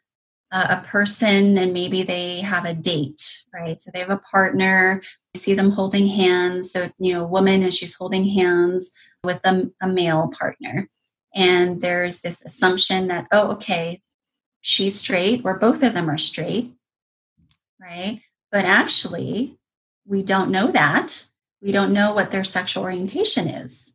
a 0.55 0.81
person 0.87 1.59
and 1.59 1.73
maybe 1.73 2.05
they 2.05 2.41
have 2.41 2.65
a 2.65 2.75
date, 2.75 3.43
right? 3.53 3.81
So 3.81 3.91
they 3.93 3.99
have 3.99 4.11
a 4.11 4.19
partner, 4.19 5.03
you 5.35 5.41
see 5.41 5.55
them 5.55 5.71
holding 5.71 6.07
hands. 6.07 6.71
So, 6.71 6.91
you 6.99 7.13
know, 7.13 7.25
a 7.25 7.29
woman 7.29 7.65
and 7.65 7.75
she's 7.75 7.97
holding 7.97 8.25
hands 8.25 8.93
with 9.25 9.41
a, 9.45 9.71
a 9.83 9.89
male 9.89 10.31
partner. 10.39 10.89
And 11.35 11.81
there's 11.81 12.21
this 12.21 12.41
assumption 12.43 13.09
that, 13.09 13.27
oh, 13.33 13.53
okay, 13.53 14.03
she's 14.61 14.99
straight, 14.99 15.43
or 15.45 15.59
both 15.59 15.83
of 15.83 15.93
them 15.93 16.09
are 16.09 16.19
straight, 16.19 16.73
right? 17.81 18.21
But 18.53 18.65
actually, 18.65 19.59
we 20.07 20.23
don't 20.23 20.51
know 20.51 20.71
that. 20.71 21.25
We 21.61 21.73
don't 21.73 21.93
know 21.93 22.15
what 22.15 22.31
their 22.31 22.45
sexual 22.45 22.85
orientation 22.85 23.49
is 23.49 23.95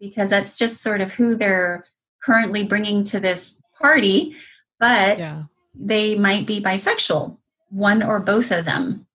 because 0.00 0.30
that's 0.30 0.58
just 0.58 0.82
sort 0.82 1.00
of 1.00 1.12
who 1.12 1.36
they're 1.36 1.86
currently 2.22 2.64
bringing 2.64 3.04
to 3.04 3.20
this 3.20 3.60
party. 3.80 4.34
But 4.78 5.18
yeah. 5.18 5.42
they 5.74 6.16
might 6.16 6.46
be 6.46 6.60
bisexual, 6.60 7.36
one 7.68 8.02
or 8.02 8.18
both 8.18 8.50
of 8.50 8.64
them. 8.64 9.06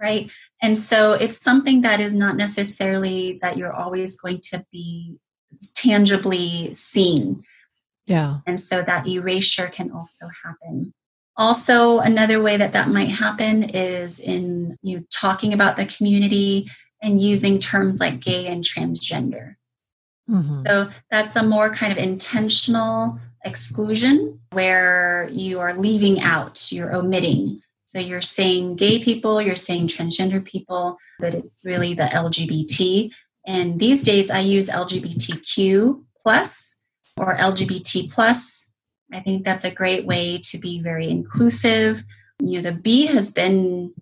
Right. 0.00 0.30
And 0.60 0.78
so 0.78 1.12
it's 1.12 1.40
something 1.40 1.82
that 1.82 2.00
is 2.00 2.14
not 2.14 2.36
necessarily 2.36 3.38
that 3.42 3.56
you're 3.56 3.72
always 3.72 4.16
going 4.16 4.40
to 4.50 4.64
be 4.72 5.18
tangibly 5.74 6.74
seen. 6.74 7.44
Yeah. 8.06 8.38
And 8.46 8.60
so 8.60 8.82
that 8.82 9.06
erasure 9.06 9.68
can 9.68 9.90
also 9.92 10.28
happen. 10.44 10.92
Also, 11.36 12.00
another 12.00 12.42
way 12.42 12.56
that 12.56 12.72
that 12.72 12.88
might 12.88 13.10
happen 13.10 13.64
is 13.64 14.18
in 14.18 14.76
you 14.82 14.98
know, 14.98 15.04
talking 15.10 15.54
about 15.54 15.76
the 15.76 15.86
community 15.86 16.66
and 17.02 17.20
using 17.20 17.58
terms 17.58 18.00
like 18.00 18.20
gay 18.20 18.46
and 18.46 18.64
transgender. 18.64 19.54
Mm-hmm. 20.28 20.64
So 20.66 20.90
that's 21.10 21.36
a 21.36 21.42
more 21.42 21.70
kind 21.70 21.92
of 21.92 21.98
intentional 21.98 23.18
exclusion 23.44 24.40
where 24.52 25.28
you 25.32 25.60
are 25.60 25.74
leaving 25.74 26.20
out, 26.20 26.70
you're 26.70 26.94
omitting. 26.94 27.62
So 27.86 27.98
you're 27.98 28.22
saying 28.22 28.76
gay 28.76 29.02
people, 29.02 29.42
you're 29.42 29.56
saying 29.56 29.88
transgender 29.88 30.44
people, 30.44 30.98
but 31.18 31.34
it's 31.34 31.64
really 31.64 31.94
the 31.94 32.04
LGBT. 32.04 33.12
And 33.46 33.80
these 33.80 34.02
days 34.02 34.30
I 34.30 34.40
use 34.40 34.68
LGBTQ 34.68 36.04
plus 36.20 36.76
or 37.16 37.36
LGBT 37.36 38.12
plus. 38.12 38.68
I 39.12 39.20
think 39.20 39.44
that's 39.44 39.64
a 39.64 39.74
great 39.74 40.06
way 40.06 40.38
to 40.44 40.58
be 40.58 40.80
very 40.80 41.08
inclusive. 41.08 42.04
You 42.38 42.60
know, 42.60 42.70
the 42.70 42.76
B 42.76 43.06
has 43.06 43.30
been 43.30 43.92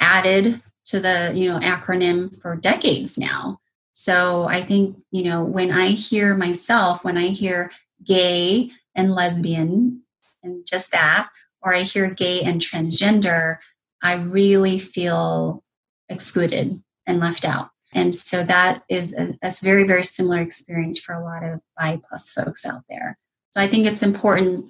added 0.00 0.62
to 0.86 1.00
the, 1.00 1.32
you 1.34 1.50
know, 1.50 1.58
acronym 1.58 2.40
for 2.40 2.56
decades 2.56 3.18
now. 3.18 3.58
So 3.92 4.44
I 4.44 4.62
think, 4.62 4.96
you 5.10 5.24
know, 5.24 5.44
when 5.44 5.72
I 5.72 5.88
hear 5.88 6.36
myself, 6.36 7.04
when 7.04 7.18
I 7.18 7.28
hear 7.28 7.72
gay 8.04 8.70
and 8.94 9.12
lesbian 9.12 10.02
and 10.42 10.64
just 10.64 10.92
that, 10.92 11.30
or 11.60 11.74
I 11.74 11.82
hear 11.82 12.08
gay 12.08 12.42
and 12.42 12.60
transgender, 12.60 13.58
I 14.02 14.14
really 14.14 14.78
feel 14.78 15.64
excluded 16.08 16.80
and 17.06 17.18
left 17.18 17.44
out. 17.44 17.70
And 17.92 18.14
so 18.14 18.44
that 18.44 18.82
is 18.88 19.14
a, 19.14 19.38
a, 19.42 19.50
very, 19.62 19.84
very 19.84 20.04
similar 20.04 20.40
experience 20.40 20.98
for 20.98 21.14
a 21.14 21.24
lot 21.24 21.42
of 21.42 21.60
bi 21.76 22.00
plus 22.06 22.30
folks 22.32 22.66
out 22.66 22.82
there. 22.88 23.16
So 23.52 23.60
I 23.60 23.68
think 23.68 23.86
it's 23.86 24.02
important 24.02 24.66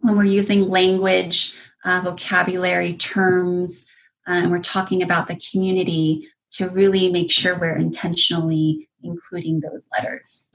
when 0.00 0.16
we're 0.16 0.24
using 0.24 0.68
language, 0.68 1.56
uh, 1.84 2.00
vocabulary, 2.04 2.94
terms, 2.94 3.86
uh, 4.28 4.32
and 4.32 4.50
we're 4.50 4.60
talking 4.60 5.02
about 5.02 5.26
the 5.26 5.40
community 5.50 6.28
to 6.50 6.68
really 6.68 7.10
make 7.10 7.30
sure 7.30 7.58
we're 7.58 7.76
intentionally 7.76 8.88
including 9.02 9.60
those 9.60 9.88
letters. 9.96 10.48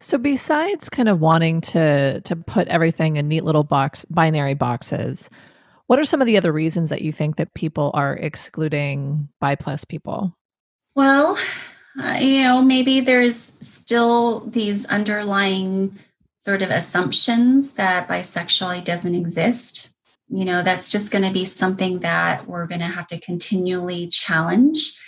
So 0.00 0.18
besides 0.18 0.88
kind 0.88 1.08
of 1.08 1.20
wanting 1.20 1.60
to 1.60 2.20
to 2.22 2.36
put 2.36 2.66
everything 2.68 3.16
in 3.16 3.28
neat 3.28 3.44
little 3.44 3.62
box 3.62 4.04
binary 4.06 4.54
boxes, 4.54 5.30
what 5.86 5.98
are 5.98 6.04
some 6.04 6.20
of 6.20 6.26
the 6.26 6.36
other 6.36 6.52
reasons 6.52 6.90
that 6.90 7.02
you 7.02 7.12
think 7.12 7.36
that 7.36 7.54
people 7.54 7.90
are 7.94 8.16
excluding 8.16 9.28
bi 9.40 9.54
plus 9.54 9.84
people? 9.84 10.36
Well, 10.94 11.38
uh, 12.00 12.18
you 12.20 12.42
know, 12.42 12.62
maybe 12.62 13.00
there's 13.00 13.52
still 13.60 14.40
these 14.40 14.84
underlying 14.86 15.98
sort 16.38 16.62
of 16.62 16.70
assumptions 16.70 17.74
that 17.74 18.08
bisexuality 18.08 18.84
doesn't 18.84 19.14
exist. 19.14 19.94
You 20.28 20.44
know, 20.44 20.62
that's 20.62 20.90
just 20.90 21.10
going 21.10 21.24
to 21.24 21.32
be 21.32 21.44
something 21.44 22.00
that 22.00 22.46
we're 22.46 22.66
going 22.66 22.80
to 22.80 22.86
have 22.86 23.06
to 23.08 23.20
continually 23.20 24.08
challenge. 24.08 24.98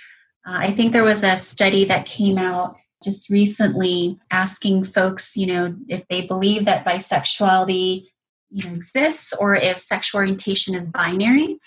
Uh, 0.46 0.58
I 0.58 0.70
think 0.70 0.92
there 0.92 1.04
was 1.04 1.22
a 1.22 1.36
study 1.36 1.84
that 1.86 2.06
came 2.06 2.38
out 2.38 2.76
just 3.02 3.28
recently 3.30 4.18
asking 4.30 4.84
folks, 4.84 5.36
you 5.36 5.46
know, 5.46 5.74
if 5.88 6.06
they 6.08 6.26
believe 6.26 6.64
that 6.64 6.84
bisexuality 6.84 8.06
you 8.50 8.68
know, 8.68 8.74
exists 8.74 9.32
or 9.32 9.54
if 9.56 9.78
sexual 9.78 10.20
orientation 10.20 10.74
is 10.74 10.88
binary. 10.88 11.58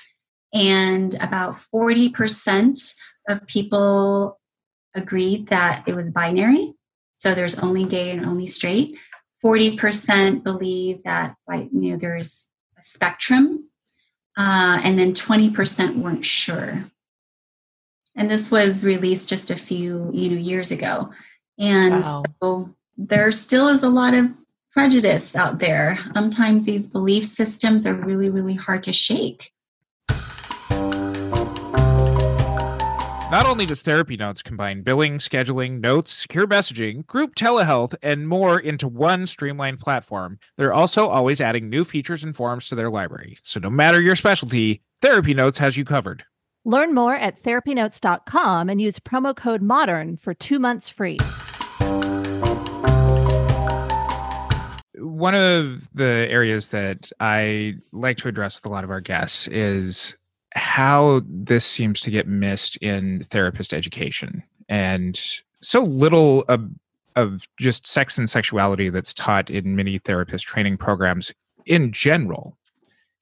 And 0.53 1.13
about 1.15 1.55
40% 1.73 2.95
of 3.27 3.45
people 3.47 4.39
agreed 4.95 5.47
that 5.47 5.83
it 5.87 5.95
was 5.95 6.09
binary. 6.09 6.73
So 7.13 7.33
there's 7.33 7.59
only 7.59 7.83
gay 7.83 8.11
and 8.11 8.25
only 8.25 8.47
straight. 8.47 8.97
40% 9.43 10.43
believe 10.43 11.03
that 11.03 11.35
you 11.49 11.69
know, 11.71 11.97
there's 11.97 12.49
a 12.77 12.81
spectrum. 12.81 13.69
Uh, 14.37 14.79
and 14.83 14.99
then 14.99 15.13
20% 15.13 15.97
weren't 15.97 16.25
sure. 16.25 16.85
And 18.15 18.29
this 18.29 18.51
was 18.51 18.83
released 18.83 19.29
just 19.29 19.51
a 19.51 19.55
few 19.55 20.09
you 20.13 20.29
know 20.29 20.37
years 20.37 20.71
ago. 20.71 21.11
And 21.59 22.03
wow. 22.03 22.23
so 22.41 22.75
there 22.97 23.31
still 23.31 23.67
is 23.67 23.83
a 23.83 23.89
lot 23.89 24.13
of 24.13 24.31
prejudice 24.71 25.35
out 25.35 25.59
there. 25.59 25.99
Sometimes 26.13 26.65
these 26.65 26.87
belief 26.87 27.25
systems 27.25 27.85
are 27.87 27.93
really, 27.93 28.29
really 28.29 28.53
hard 28.53 28.83
to 28.83 28.93
shake. 28.93 29.51
Not 33.29 33.45
only 33.45 33.65
does 33.65 33.81
Therapy 33.81 34.15
Notes 34.15 34.41
combine 34.41 34.83
billing, 34.83 35.17
scheduling, 35.17 35.81
notes, 35.81 36.13
secure 36.13 36.47
messaging, 36.47 37.05
group 37.07 37.35
telehealth, 37.35 37.93
and 38.01 38.25
more 38.25 38.57
into 38.57 38.87
one 38.87 39.27
streamlined 39.27 39.79
platform, 39.79 40.39
they're 40.55 40.73
also 40.73 41.09
always 41.09 41.41
adding 41.41 41.69
new 41.69 41.83
features 41.83 42.23
and 42.23 42.33
forms 42.33 42.69
to 42.69 42.75
their 42.75 42.89
library. 42.89 43.37
So 43.43 43.59
no 43.59 43.69
matter 43.69 44.01
your 44.01 44.15
specialty, 44.15 44.81
Therapy 45.01 45.33
Notes 45.33 45.57
has 45.57 45.75
you 45.75 45.83
covered. 45.83 46.23
Learn 46.63 46.95
more 46.95 47.17
at 47.17 47.43
therapynotes.com 47.43 48.69
and 48.69 48.79
use 48.79 48.97
promo 48.99 49.35
code 49.35 49.61
MODERN 49.61 50.15
for 50.21 50.33
two 50.33 50.57
months 50.57 50.89
free. 50.89 51.17
One 54.95 55.35
of 55.35 55.89
the 55.93 56.27
areas 56.29 56.67
that 56.67 57.11
I 57.19 57.73
like 57.91 58.15
to 58.19 58.29
address 58.29 58.55
with 58.55 58.67
a 58.67 58.69
lot 58.69 58.85
of 58.85 58.89
our 58.89 59.01
guests 59.01 59.49
is 59.49 60.15
how 60.57 61.21
this 61.25 61.65
seems 61.65 62.01
to 62.01 62.11
get 62.11 62.27
missed 62.27 62.77
in 62.77 63.23
therapist 63.23 63.73
education 63.73 64.43
and 64.67 65.21
so 65.61 65.83
little 65.83 66.43
of 66.49 66.69
of 67.15 67.47
just 67.57 67.87
sex 67.87 68.17
and 68.17 68.29
sexuality 68.29 68.89
that's 68.89 69.13
taught 69.13 69.49
in 69.49 69.75
many 69.75 69.97
therapist 69.97 70.45
training 70.45 70.77
programs 70.77 71.31
in 71.65 71.91
general 71.91 72.57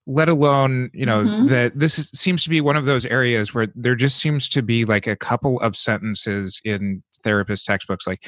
let 0.07 0.29
alone 0.29 0.89
you 0.93 1.05
know 1.05 1.23
mm-hmm. 1.23 1.47
that 1.47 1.77
this 1.77 1.99
is, 1.99 2.09
seems 2.09 2.43
to 2.43 2.49
be 2.49 2.61
one 2.61 2.75
of 2.75 2.85
those 2.85 3.05
areas 3.05 3.53
where 3.53 3.67
there 3.75 3.95
just 3.95 4.17
seems 4.17 4.47
to 4.47 4.61
be 4.61 4.85
like 4.85 5.07
a 5.07 5.15
couple 5.15 5.59
of 5.61 5.75
sentences 5.75 6.61
in 6.63 7.03
therapist 7.23 7.65
textbooks 7.65 8.07
like 8.07 8.25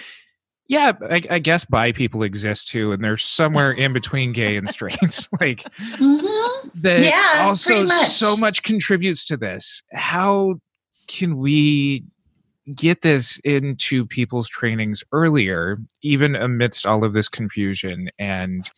yeah 0.68 0.92
I, 1.10 1.22
I 1.30 1.40
guess 1.40 1.66
bi 1.66 1.92
people 1.92 2.24
exist 2.24 2.68
too 2.68 2.92
and 2.92 3.04
they're 3.04 3.18
somewhere 3.18 3.72
in 3.72 3.94
between 3.94 4.34
gay 4.34 4.58
and 4.58 4.70
straight 4.70 5.00
like 5.40 5.64
mm-hmm. 5.78 6.70
that 6.76 7.04
yeah, 7.04 7.46
also 7.46 7.86
much. 7.86 8.10
so 8.10 8.38
much 8.38 8.64
contributes 8.64 9.26
to 9.26 9.38
this 9.38 9.84
how 9.92 10.60
can 11.08 11.38
we 11.38 12.04
get 12.76 13.02
this 13.02 13.40
into 13.46 14.06
people's 14.06 14.50
trainings 14.50 15.04
earlier 15.12 15.78
even 16.02 16.36
amidst 16.36 16.86
all 16.86 17.04
of 17.04 17.14
this 17.14 17.30
confusion 17.30 18.10
and 18.20 18.72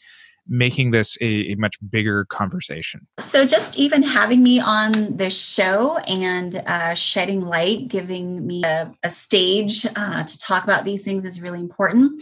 making 0.50 0.92
this 0.92 1.18
a, 1.22 1.52
a, 1.52 1.56
much 1.56 1.76
bigger 1.90 2.26
conversation. 2.26 3.08
So, 3.20 3.46
just 3.46 3.78
even 3.78 4.04
having 4.04 4.44
me 4.44 4.60
on 4.60 5.16
the 5.16 5.30
show 5.30 5.98
and 6.00 6.56
uh, 6.66 6.96
shedding 6.96 7.42
light, 7.42 7.88
giving 7.88 8.46
me 8.46 8.64
a, 8.64 8.92
a 9.04 9.10
stage 9.12 9.86
uh, 9.96 10.24
to 10.24 10.40
talk 10.40 10.64
about 10.64 10.84
these 10.84 11.04
things 11.04 11.24
is 11.24 11.42
really 11.42 11.60
important 11.60 12.22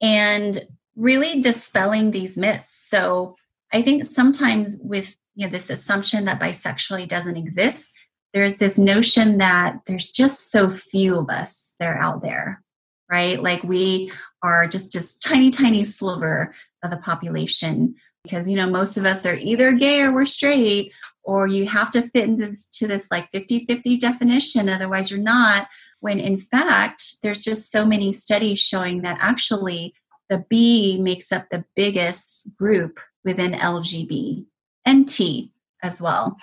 and 0.00 0.66
really 0.96 1.40
dispelling 1.40 2.10
these 2.10 2.36
myths. 2.36 2.74
So, 2.74 3.36
I 3.72 3.82
think 3.82 4.04
sometimes 4.06 4.76
with 4.80 5.16
you 5.34 5.46
know 5.46 5.52
this 5.52 5.70
assumption 5.70 6.24
that 6.24 6.40
bisexuality 6.40 7.06
doesn't 7.06 7.36
exist, 7.36 7.92
there's 8.32 8.56
this 8.56 8.78
notion 8.78 9.38
that 9.38 9.80
there's 9.86 10.10
just 10.10 10.50
so 10.50 10.70
few 10.70 11.18
of 11.18 11.28
us 11.28 11.74
that 11.78 11.88
are 11.88 11.98
out 11.98 12.22
there, 12.22 12.62
right? 13.10 13.42
Like 13.42 13.62
we 13.62 14.10
are 14.42 14.66
just 14.66 14.92
just 14.92 15.22
tiny, 15.22 15.50
tiny 15.50 15.84
sliver 15.84 16.54
of 16.82 16.90
the 16.90 16.96
population 16.98 17.94
because 18.22 18.48
you 18.48 18.56
know 18.56 18.68
most 18.68 18.96
of 18.96 19.06
us 19.06 19.24
are 19.26 19.34
either 19.34 19.72
gay 19.72 20.02
or 20.02 20.12
we're 20.12 20.24
straight 20.24 20.92
or 21.22 21.46
you 21.46 21.66
have 21.66 21.90
to 21.90 22.02
fit 22.02 22.24
into 22.24 22.46
this, 22.48 22.66
to 22.66 22.86
this 22.86 23.06
like 23.10 23.30
50-50 23.32 24.00
definition. 24.00 24.68
Otherwise 24.68 25.10
you're 25.10 25.20
not. 25.20 25.66
When 26.00 26.18
in 26.20 26.38
fact 26.38 27.16
there's 27.22 27.42
just 27.42 27.70
so 27.70 27.84
many 27.84 28.12
studies 28.12 28.58
showing 28.58 29.02
that 29.02 29.18
actually 29.20 29.94
the 30.28 30.44
b 30.48 31.00
makes 31.00 31.32
up 31.32 31.46
the 31.50 31.64
biggest 31.74 32.54
group 32.56 33.00
within 33.24 33.52
lgb 33.52 34.44
and 34.84 35.08
t 35.08 35.52
as 35.82 36.00
well. 36.00 36.38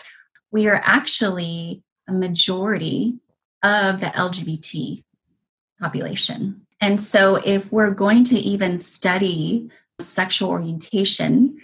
We 0.52 0.68
are 0.68 0.82
actually 0.84 1.84
a 2.08 2.14
majority 2.14 3.20
of 3.64 4.00
the 4.00 4.08
lgbt 4.08 5.04
population. 5.82 6.66
And 6.82 7.00
so 7.02 7.38
if 7.38 7.72
we're 7.72 7.94
going 7.94 8.24
to 8.26 8.38
even 8.38 8.78
study 8.78 9.70
sexual 10.00 10.50
orientation, 10.50 11.58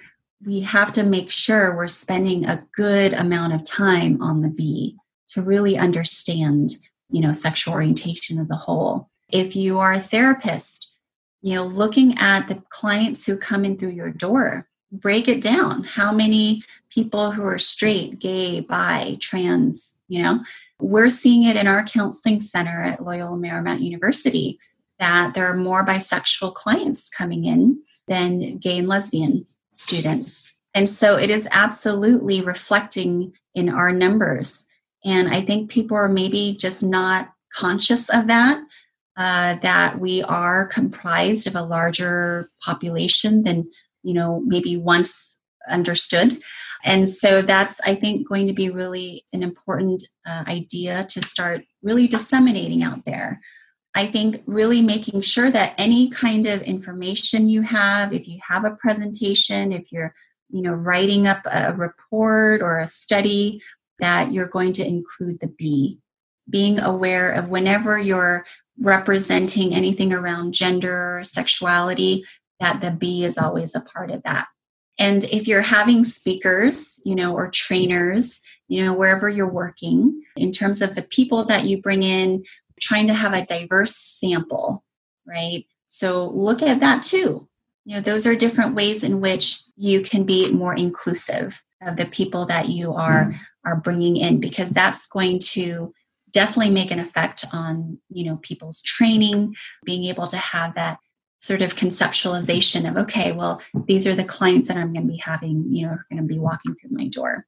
we 0.45 0.61
have 0.61 0.91
to 0.93 1.03
make 1.03 1.29
sure 1.29 1.75
we're 1.75 1.87
spending 1.87 2.45
a 2.45 2.65
good 2.75 3.13
amount 3.13 3.53
of 3.53 3.63
time 3.63 4.21
on 4.21 4.41
the 4.41 4.49
B 4.49 4.97
to 5.29 5.41
really 5.41 5.77
understand, 5.77 6.71
you 7.09 7.21
know, 7.21 7.31
sexual 7.31 7.73
orientation 7.73 8.39
as 8.39 8.49
a 8.49 8.55
whole. 8.55 9.09
If 9.29 9.55
you 9.55 9.79
are 9.79 9.93
a 9.93 9.99
therapist, 9.99 10.93
you 11.41 11.55
know, 11.55 11.63
looking 11.63 12.17
at 12.17 12.47
the 12.47 12.61
clients 12.69 13.25
who 13.25 13.37
come 13.37 13.65
in 13.65 13.77
through 13.77 13.89
your 13.89 14.11
door, 14.11 14.67
break 14.91 15.27
it 15.27 15.41
down. 15.41 15.83
How 15.83 16.11
many 16.11 16.63
people 16.89 17.31
who 17.31 17.45
are 17.45 17.57
straight, 17.57 18.19
gay, 18.19 18.59
bi, 18.59 19.17
trans, 19.21 19.99
you 20.07 20.21
know, 20.21 20.43
we're 20.79 21.09
seeing 21.09 21.43
it 21.43 21.55
in 21.55 21.67
our 21.67 21.83
counseling 21.83 22.41
center 22.41 22.81
at 22.81 23.03
Loyola 23.03 23.37
Marymount 23.37 23.81
University 23.81 24.59
that 24.99 25.33
there 25.33 25.45
are 25.45 25.55
more 25.55 25.85
bisexual 25.85 26.53
clients 26.53 27.09
coming 27.09 27.45
in 27.45 27.81
than 28.07 28.57
gay 28.57 28.79
and 28.79 28.87
lesbian 28.87 29.45
students. 29.73 30.53
And 30.73 30.89
so 30.89 31.17
it 31.17 31.29
is 31.29 31.47
absolutely 31.51 32.41
reflecting 32.41 33.33
in 33.53 33.69
our 33.69 33.91
numbers. 33.91 34.65
And 35.03 35.27
I 35.27 35.41
think 35.41 35.69
people 35.69 35.97
are 35.97 36.09
maybe 36.09 36.55
just 36.59 36.83
not 36.83 37.33
conscious 37.53 38.09
of 38.09 38.27
that, 38.27 38.61
uh, 39.17 39.55
that 39.55 39.99
we 39.99 40.23
are 40.23 40.65
comprised 40.67 41.47
of 41.47 41.55
a 41.55 41.63
larger 41.63 42.49
population 42.63 43.43
than, 43.43 43.69
you 44.03 44.13
know, 44.13 44.41
maybe 44.45 44.77
once 44.77 45.37
understood. 45.69 46.37
And 46.83 47.07
so 47.07 47.41
that's, 47.41 47.79
I 47.85 47.93
think, 47.93 48.27
going 48.27 48.47
to 48.47 48.53
be 48.53 48.69
really 48.69 49.25
an 49.33 49.43
important 49.43 50.03
uh, 50.25 50.43
idea 50.47 51.05
to 51.09 51.21
start 51.21 51.63
really 51.83 52.07
disseminating 52.07 52.81
out 52.81 53.05
there. 53.05 53.41
I 53.93 54.05
think 54.05 54.41
really 54.45 54.81
making 54.81 55.21
sure 55.21 55.51
that 55.51 55.73
any 55.77 56.09
kind 56.09 56.45
of 56.45 56.61
information 56.61 57.49
you 57.49 57.61
have, 57.61 58.13
if 58.13 58.27
you 58.27 58.39
have 58.47 58.63
a 58.63 58.75
presentation, 58.75 59.71
if 59.73 59.91
you're 59.91 60.13
you 60.49 60.61
know 60.61 60.73
writing 60.73 61.27
up 61.27 61.41
a 61.45 61.73
report 61.73 62.61
or 62.61 62.79
a 62.79 62.87
study, 62.87 63.61
that 63.99 64.31
you're 64.31 64.47
going 64.47 64.73
to 64.73 64.87
include 64.87 65.39
the 65.39 65.47
B. 65.47 65.99
Being 66.49 66.79
aware 66.79 67.31
of 67.31 67.49
whenever 67.49 67.97
you're 67.97 68.45
representing 68.79 69.73
anything 69.73 70.11
around 70.11 70.53
gender, 70.53 71.21
sexuality, 71.23 72.23
that 72.59 72.81
the 72.81 72.91
B 72.91 73.23
is 73.23 73.37
always 73.37 73.75
a 73.75 73.81
part 73.81 74.11
of 74.11 74.23
that. 74.23 74.47
And 74.99 75.23
if 75.25 75.47
you're 75.47 75.61
having 75.61 76.03
speakers, 76.03 76.99
you 77.05 77.15
know, 77.15 77.33
or 77.33 77.49
trainers, 77.49 78.39
you 78.67 78.83
know, 78.83 78.93
wherever 78.93 79.29
you're 79.29 79.51
working, 79.51 80.21
in 80.35 80.51
terms 80.51 80.81
of 80.81 80.95
the 80.95 81.01
people 81.01 81.43
that 81.45 81.65
you 81.65 81.81
bring 81.81 82.03
in, 82.03 82.43
trying 82.81 83.07
to 83.07 83.13
have 83.13 83.33
a 83.33 83.45
diverse 83.45 83.95
sample, 83.95 84.83
right? 85.25 85.65
So 85.87 86.29
look 86.29 86.61
at 86.61 86.79
that 86.79 87.03
too. 87.03 87.47
You 87.85 87.95
know, 87.95 88.01
those 88.01 88.27
are 88.27 88.35
different 88.35 88.75
ways 88.75 89.03
in 89.03 89.21
which 89.21 89.61
you 89.75 90.01
can 90.01 90.23
be 90.23 90.51
more 90.51 90.75
inclusive 90.75 91.63
of 91.81 91.97
the 91.97 92.05
people 92.05 92.45
that 92.45 92.69
you 92.69 92.93
are 92.93 93.25
mm. 93.25 93.37
are 93.65 93.75
bringing 93.75 94.17
in 94.17 94.39
because 94.39 94.69
that's 94.69 95.07
going 95.07 95.39
to 95.39 95.93
definitely 96.31 96.71
make 96.71 96.91
an 96.91 96.99
effect 96.99 97.45
on, 97.51 97.99
you 98.09 98.25
know, 98.25 98.37
people's 98.37 98.81
training, 98.81 99.55
being 99.83 100.05
able 100.05 100.27
to 100.27 100.37
have 100.37 100.75
that 100.75 100.97
sort 101.39 101.61
of 101.61 101.75
conceptualization 101.75 102.87
of 102.87 102.97
okay, 102.97 103.31
well, 103.31 103.61
these 103.87 104.05
are 104.05 104.15
the 104.15 104.23
clients 104.23 104.67
that 104.67 104.77
I'm 104.77 104.93
going 104.93 105.07
to 105.07 105.11
be 105.11 105.17
having, 105.17 105.65
you 105.73 105.87
know, 105.87 105.93
are 105.93 106.05
going 106.09 106.21
to 106.21 106.27
be 106.27 106.39
walking 106.39 106.75
through 106.75 106.91
my 106.91 107.07
door. 107.07 107.45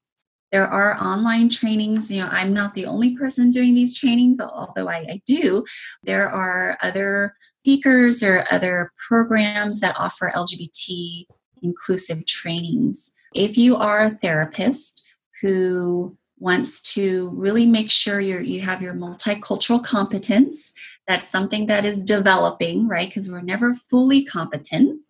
There 0.54 0.68
are 0.68 0.96
online 1.02 1.50
trainings. 1.50 2.12
You 2.12 2.22
know, 2.22 2.30
I'm 2.32 2.54
not 2.54 2.76
the 2.76 2.86
only 2.86 3.18
person 3.18 3.50
doing 3.50 3.74
these 3.74 3.98
trainings, 3.98 4.40
although 4.40 4.88
I, 4.88 4.98
I 5.10 5.22
do. 5.26 5.66
There 6.04 6.30
are 6.30 6.78
other 6.84 7.36
speakers 7.58 8.22
or 8.22 8.46
other 8.52 8.94
programs 9.08 9.80
that 9.80 9.96
offer 9.98 10.32
LGBT 10.36 11.26
inclusive 11.64 12.28
trainings. 12.28 13.14
If 13.34 13.58
you 13.58 13.76
are 13.78 14.04
a 14.04 14.12
therapist 14.12 15.04
who 15.42 16.16
wants 16.38 16.84
to 16.94 17.32
really 17.34 17.66
make 17.66 17.90
sure 17.90 18.20
you 18.20 18.38
you 18.40 18.62
have 18.62 18.80
your 18.80 18.94
multicultural 18.94 19.84
competence, 19.84 20.72
that's 21.08 21.30
something 21.30 21.66
that 21.66 21.84
is 21.84 22.04
developing, 22.04 22.88
right? 22.88 23.10
Because 23.10 23.28
we're 23.28 23.42
never 23.42 23.74
fully 23.74 24.24
competent. 24.24 25.02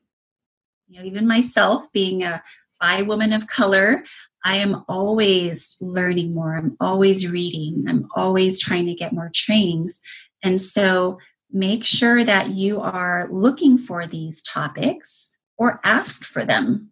You 0.88 1.00
know, 1.00 1.06
even 1.06 1.28
myself 1.28 1.92
being 1.92 2.24
a 2.24 2.42
bi 2.80 3.02
woman 3.02 3.34
of 3.34 3.48
color, 3.48 4.04
I 4.44 4.58
am 4.58 4.84
always 4.88 5.78
learning 5.80 6.34
more. 6.34 6.56
I'm 6.56 6.76
always 6.80 7.30
reading. 7.32 7.86
I'm 7.88 8.08
always 8.16 8.60
trying 8.60 8.86
to 8.88 8.94
get 8.94 9.14
more 9.14 9.32
trainings. 9.34 10.00
And 10.44 10.60
so 10.62 11.20
make 11.52 11.84
sure 11.84 12.24
that 12.24 12.50
you 12.50 12.82
are 12.82 13.30
looking 13.32 13.78
for 13.78 14.06
these 14.06 14.42
topics 14.44 15.30
or 15.58 15.80
ask 15.84 16.24
for 16.26 16.44
them. 16.44 16.90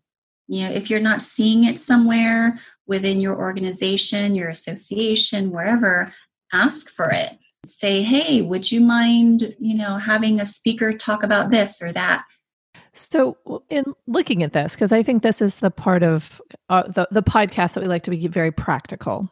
You 0.48 0.68
know, 0.68 0.74
if 0.74 0.90
you're 0.90 1.00
not 1.00 1.22
seeing 1.22 1.64
it 1.66 1.78
somewhere 1.78 2.60
within 2.88 3.20
your 3.20 3.38
organization, 3.38 4.36
your 4.36 4.50
association, 4.50 5.52
wherever, 5.52 6.14
ask 6.54 6.90
for 6.90 7.10
it. 7.12 7.38
Say, 7.66 8.02
hey, 8.02 8.42
would 8.42 8.72
you 8.72 8.82
mind, 8.82 9.56
you 9.60 9.76
know, 9.76 9.98
having 9.98 10.40
a 10.40 10.46
speaker 10.46 10.94
talk 10.94 11.24
about 11.24 11.52
this 11.52 11.82
or 11.82 11.94
that? 11.94 12.26
So, 12.93 13.38
in 13.69 13.86
looking 14.08 14.43
at 14.43 14.54
this, 14.54 14.75
because 14.75 14.91
I 14.91 15.01
think 15.01 15.23
this 15.23 15.41
is 15.41 15.60
the 15.60 15.71
part 15.71 16.04
of 16.04 16.41
uh, 16.69 16.84
the 16.84 17.08
the 17.10 17.23
podcast 17.23 17.73
that 17.73 17.82
we 17.82 17.88
like 17.88 18.01
to 18.04 18.12
be 18.12 18.27
very 18.27 18.51
practical. 18.51 19.30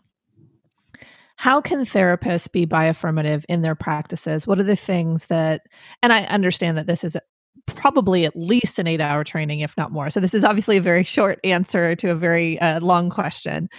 How 1.36 1.62
can 1.62 1.86
therapists 1.86 2.52
be 2.52 2.65
bi-affirmative 2.65 3.45
in 3.48 3.62
their 3.62 3.76
practices? 3.76 4.45
What 4.45 4.60
are 4.60 4.63
the 4.63 4.76
things 4.76 5.28
that? 5.28 5.62
And 6.02 6.13
I 6.13 6.24
understand 6.26 6.78
that 6.78 6.88
this 6.88 7.04
is 7.04 7.17
probably 7.65 8.26
at 8.26 8.36
least 8.36 8.80
an 8.80 8.88
eight-hour 8.88 9.26
training, 9.26 9.60
if 9.60 9.76
not 9.78 9.91
more. 9.91 10.10
So 10.10 10.19
this 10.19 10.34
is 10.34 10.45
obviously 10.45 10.78
a 10.78 10.82
very 10.82 11.04
short 11.15 11.39
answer 11.43 11.95
to 11.98 12.12
a 12.12 12.15
very 12.15 12.60
uh, 12.60 12.80
long 12.80 13.10
question, 13.10 13.69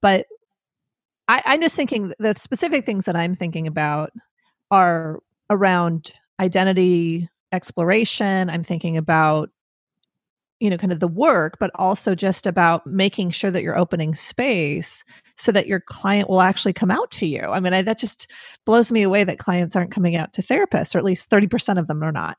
but 0.00 0.26
I, 1.26 1.42
I'm 1.44 1.60
just 1.60 1.74
thinking 1.74 2.12
the 2.18 2.34
specific 2.36 2.84
things 2.84 3.06
that 3.06 3.16
I'm 3.16 3.34
thinking 3.34 3.66
about 3.66 4.12
are 4.70 5.20
around 5.50 6.12
identity 6.40 7.28
exploration. 7.54 8.50
I'm 8.50 8.62
thinking 8.62 8.96
about 8.96 9.50
you 10.60 10.70
know 10.70 10.78
kind 10.78 10.92
of 10.92 11.00
the 11.00 11.08
work 11.08 11.56
but 11.58 11.70
also 11.74 12.14
just 12.14 12.46
about 12.46 12.86
making 12.86 13.30
sure 13.30 13.50
that 13.50 13.62
you're 13.62 13.76
opening 13.76 14.14
space 14.14 15.04
so 15.36 15.50
that 15.52 15.66
your 15.66 15.80
client 15.80 16.30
will 16.30 16.40
actually 16.40 16.72
come 16.72 16.92
out 16.92 17.10
to 17.10 17.26
you 17.26 17.40
i 17.40 17.58
mean 17.58 17.74
I, 17.74 17.82
that 17.82 17.98
just 17.98 18.30
blows 18.64 18.92
me 18.92 19.02
away 19.02 19.24
that 19.24 19.38
clients 19.38 19.74
aren't 19.74 19.90
coming 19.90 20.14
out 20.16 20.32
to 20.34 20.42
therapists 20.42 20.94
or 20.94 20.98
at 20.98 21.04
least 21.04 21.28
30% 21.28 21.78
of 21.78 21.88
them 21.88 22.02
are 22.02 22.12
not 22.12 22.38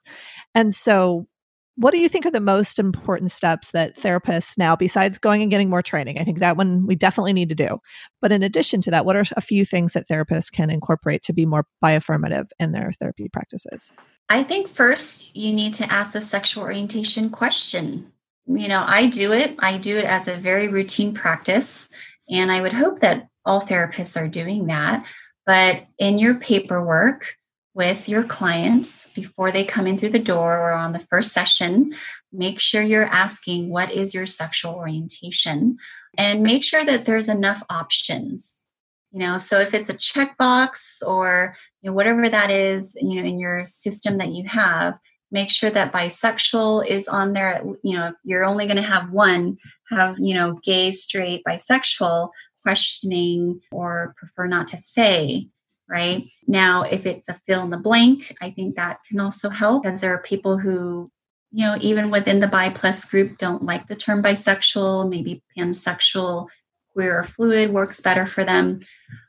and 0.55 0.73
so 0.73 1.27
what 1.77 1.91
do 1.91 1.97
you 1.97 2.07
think 2.07 2.25
are 2.25 2.31
the 2.31 2.39
most 2.39 2.79
important 2.79 3.31
steps 3.31 3.71
that 3.71 3.95
therapists 3.97 4.57
now 4.57 4.75
besides 4.75 5.17
going 5.17 5.41
and 5.41 5.51
getting 5.51 5.69
more 5.69 5.81
training 5.81 6.17
i 6.19 6.23
think 6.23 6.39
that 6.39 6.57
one 6.57 6.85
we 6.85 6.95
definitely 6.95 7.33
need 7.33 7.49
to 7.49 7.55
do 7.55 7.79
but 8.21 8.31
in 8.31 8.43
addition 8.43 8.81
to 8.81 8.91
that 8.91 9.05
what 9.05 9.15
are 9.15 9.25
a 9.35 9.41
few 9.41 9.65
things 9.65 9.93
that 9.93 10.07
therapists 10.07 10.51
can 10.51 10.69
incorporate 10.69 11.21
to 11.23 11.33
be 11.33 11.45
more 11.45 11.65
bi-affirmative 11.81 12.51
in 12.59 12.71
their 12.71 12.91
therapy 12.93 13.29
practices? 13.29 13.93
I 14.29 14.43
think 14.43 14.67
first 14.67 15.35
you 15.35 15.53
need 15.53 15.73
to 15.75 15.91
ask 15.91 16.13
the 16.13 16.21
sexual 16.21 16.63
orientation 16.63 17.29
question. 17.29 18.11
You 18.47 18.67
know 18.67 18.83
i 18.87 19.07
do 19.07 19.31
it. 19.31 19.55
I 19.59 19.77
do 19.77 19.97
it 19.97 20.05
as 20.05 20.27
a 20.27 20.35
very 20.35 20.67
routine 20.67 21.13
practice 21.13 21.89
and 22.29 22.51
i 22.51 22.61
would 22.61 22.73
hope 22.73 22.99
that 22.99 23.27
all 23.45 23.61
therapists 23.61 24.19
are 24.19 24.27
doing 24.27 24.67
that 24.67 25.05
but 25.45 25.85
in 25.99 26.17
your 26.17 26.35
paperwork 26.35 27.35
with 27.75 28.07
your 28.07 28.23
clients 28.23 29.09
before 29.09 29.51
they 29.51 29.65
come 29.65 29.85
in 29.85 29.97
through 29.97 30.09
the 30.09 30.17
door 30.17 30.57
or 30.57 30.71
on 30.71 30.93
the 30.93 30.99
first 30.99 31.33
session. 31.33 31.93
Make 32.31 32.59
sure 32.59 32.81
you're 32.81 33.03
asking, 33.05 33.69
What 33.69 33.91
is 33.91 34.15
your 34.15 34.25
sexual 34.25 34.73
orientation? 34.73 35.77
And 36.17 36.41
make 36.41 36.63
sure 36.63 36.85
that 36.85 37.05
there's 37.05 37.27
enough 37.27 37.61
options. 37.69 38.65
You 39.11 39.19
know, 39.19 39.37
so 39.37 39.59
if 39.59 39.73
it's 39.73 39.89
a 39.89 39.93
checkbox 39.93 41.01
or 41.05 41.55
you 41.81 41.89
know, 41.89 41.93
whatever 41.93 42.27
that 42.27 42.49
is, 42.49 42.97
you 42.99 43.21
know, 43.21 43.27
in 43.27 43.39
your 43.39 43.65
system 43.65 44.17
that 44.17 44.31
you 44.31 44.45
have, 44.47 44.97
make 45.31 45.49
sure 45.49 45.69
that 45.69 45.91
bisexual 45.91 46.87
is 46.87 47.07
on 47.07 47.33
there. 47.33 47.61
You 47.83 47.97
know, 47.97 48.07
if 48.07 48.15
you're 48.23 48.45
only 48.45 48.65
going 48.65 48.77
to 48.77 48.81
have 48.81 49.11
one, 49.11 49.57
have, 49.89 50.17
you 50.19 50.33
know, 50.33 50.59
gay, 50.63 50.91
straight, 50.91 51.43
bisexual, 51.47 52.29
questioning, 52.63 53.61
or 53.71 54.15
prefer 54.17 54.47
not 54.47 54.69
to 54.69 54.77
say 54.77 55.49
right? 55.89 56.27
Now, 56.47 56.83
if 56.83 57.05
it's 57.05 57.29
a 57.29 57.39
fill 57.47 57.63
in 57.63 57.69
the 57.69 57.77
blank, 57.77 58.35
I 58.41 58.51
think 58.51 58.75
that 58.75 58.99
can 59.07 59.19
also 59.19 59.49
help 59.49 59.83
because 59.83 60.01
there 60.01 60.13
are 60.13 60.21
people 60.21 60.57
who, 60.57 61.11
you 61.51 61.65
know, 61.65 61.77
even 61.79 62.11
within 62.11 62.39
the 62.39 62.47
bi 62.47 62.69
plus 62.69 63.05
group 63.05 63.37
don't 63.37 63.63
like 63.63 63.87
the 63.87 63.95
term 63.95 64.21
bisexual, 64.23 65.09
maybe 65.09 65.43
pansexual, 65.57 66.49
queer 66.93 67.19
or 67.19 67.23
fluid 67.23 67.71
works 67.71 68.01
better 68.01 68.25
for 68.25 68.43
them. 68.43 68.79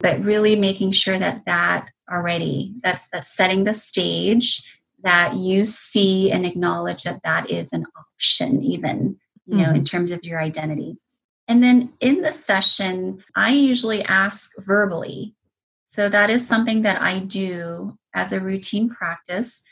But 0.01 0.25
really 0.25 0.57
making 0.57 0.93
sure 0.93 1.19
that 1.19 1.45
that 1.47 1.89
already, 2.11 2.75
that's 2.83 3.09
that's 3.09 3.35
setting 3.35 3.65
the 3.65 3.75
stage 3.75 4.63
that 5.03 5.35
you 5.37 5.65
see 5.65 6.31
and 6.33 6.47
acknowledge 6.47 7.05
that 7.05 7.23
that 7.23 7.51
is 7.51 7.73
an 7.73 7.87
option 7.99 8.63
even, 8.65 9.19
you 9.47 9.59
know, 9.59 9.65
mm-hmm. 9.65 9.77
in 9.77 9.85
terms 9.85 10.11
of 10.11 10.25
your 10.25 10.41
identity. 10.41 10.97
And 11.49 11.63
then 11.63 11.93
in 12.01 12.23
the 12.23 12.33
session, 12.33 13.23
I 13.37 13.53
usually 13.53 14.03
ask 14.03 14.51
verbally 14.59 15.36
so 15.97 16.11
that 16.11 16.29
is 16.29 16.47
something 16.47 16.83
that 16.83 17.01
I 17.01 17.21
do 17.21 17.97
as 18.13 18.31
a 18.31 18.39
routine 18.39 18.91
practice. 18.91 19.63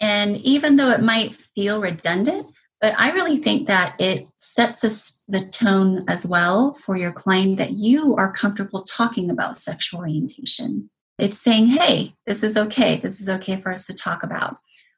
And 0.00 0.38
even 0.38 0.74
though 0.74 0.90
it 0.90 1.02
might 1.02 1.36
feel 1.36 1.80
redundant, 1.80 2.48
but 2.80 2.98
I 2.98 3.12
really 3.12 3.36
think 3.36 3.68
that 3.68 3.94
it 4.00 4.26
sets 4.38 4.80
this, 4.80 5.22
the 5.28 5.46
tone 5.46 6.04
as 6.08 6.26
well 6.26 6.74
for 6.74 6.96
your 6.96 7.12
client 7.12 7.58
that 7.58 7.74
you 7.74 8.16
are 8.16 8.32
comfortable 8.32 8.82
talking 8.82 9.30
about 9.30 9.56
sexual 9.56 10.00
orientation. 10.00 10.90
It's 11.16 11.38
saying, 11.38 11.68
hey, 11.68 12.14
this 12.26 12.42
is 12.42 12.56
okay. 12.56 12.96
This 12.96 13.20
is 13.20 13.28
okay 13.28 13.54
for 13.54 13.70
us 13.70 13.86
to 13.86 13.94
talk 13.94 14.24
about. 14.24 14.56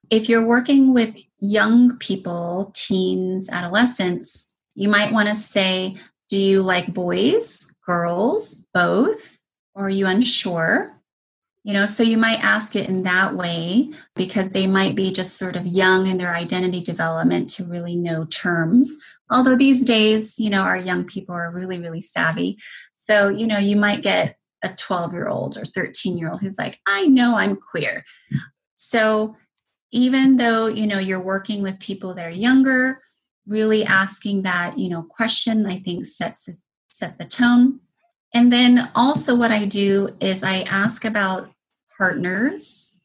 If 0.08 0.30
you're 0.30 0.46
working 0.46 0.94
with 0.94 1.14
young 1.40 1.98
people, 1.98 2.72
teens, 2.74 3.50
adolescents, 3.50 4.48
you 4.74 4.88
might 4.88 5.12
want 5.12 5.28
to 5.28 5.36
say, 5.36 5.96
do 6.30 6.40
you 6.40 6.62
like 6.62 6.94
boys, 6.94 7.70
girls, 7.86 8.54
both? 8.72 9.43
Or 9.74 9.86
are 9.86 9.90
you 9.90 10.06
unsure? 10.06 10.92
You 11.64 11.72
know, 11.72 11.86
so 11.86 12.02
you 12.02 12.18
might 12.18 12.44
ask 12.44 12.76
it 12.76 12.88
in 12.88 13.04
that 13.04 13.34
way 13.34 13.90
because 14.14 14.50
they 14.50 14.66
might 14.66 14.94
be 14.94 15.12
just 15.12 15.38
sort 15.38 15.56
of 15.56 15.66
young 15.66 16.06
in 16.06 16.18
their 16.18 16.34
identity 16.34 16.82
development 16.82 17.48
to 17.50 17.64
really 17.64 17.96
know 17.96 18.26
terms. 18.26 18.94
Although 19.30 19.56
these 19.56 19.82
days, 19.82 20.38
you 20.38 20.50
know, 20.50 20.60
our 20.60 20.76
young 20.76 21.04
people 21.04 21.34
are 21.34 21.50
really, 21.50 21.78
really 21.78 22.02
savvy. 22.02 22.58
So, 22.96 23.28
you 23.30 23.46
know, 23.46 23.58
you 23.58 23.76
might 23.76 24.02
get 24.02 24.36
a 24.62 24.74
12 24.74 25.12
year 25.12 25.28
old 25.28 25.56
or 25.56 25.64
13 25.64 26.18
year 26.18 26.30
old 26.30 26.42
who's 26.42 26.58
like, 26.58 26.80
I 26.86 27.06
know 27.06 27.36
I'm 27.36 27.56
queer. 27.56 28.04
So, 28.74 29.36
even 29.90 30.36
though, 30.36 30.66
you 30.66 30.86
know, 30.86 30.98
you're 30.98 31.20
working 31.20 31.62
with 31.62 31.78
people 31.78 32.14
that 32.14 32.26
are 32.26 32.30
younger, 32.30 33.00
really 33.46 33.84
asking 33.84 34.42
that, 34.42 34.76
you 34.78 34.90
know, 34.90 35.02
question, 35.02 35.66
I 35.66 35.78
think 35.78 36.04
sets 36.04 36.48
set 36.88 37.16
the 37.16 37.24
tone 37.24 37.80
and 38.34 38.52
then 38.52 38.90
also, 38.94 39.34
what 39.34 39.50
I 39.50 39.64
do 39.64 40.10
is 40.20 40.42
I 40.42 40.60
ask 40.62 41.04
about 41.04 41.50
partners 41.96 43.00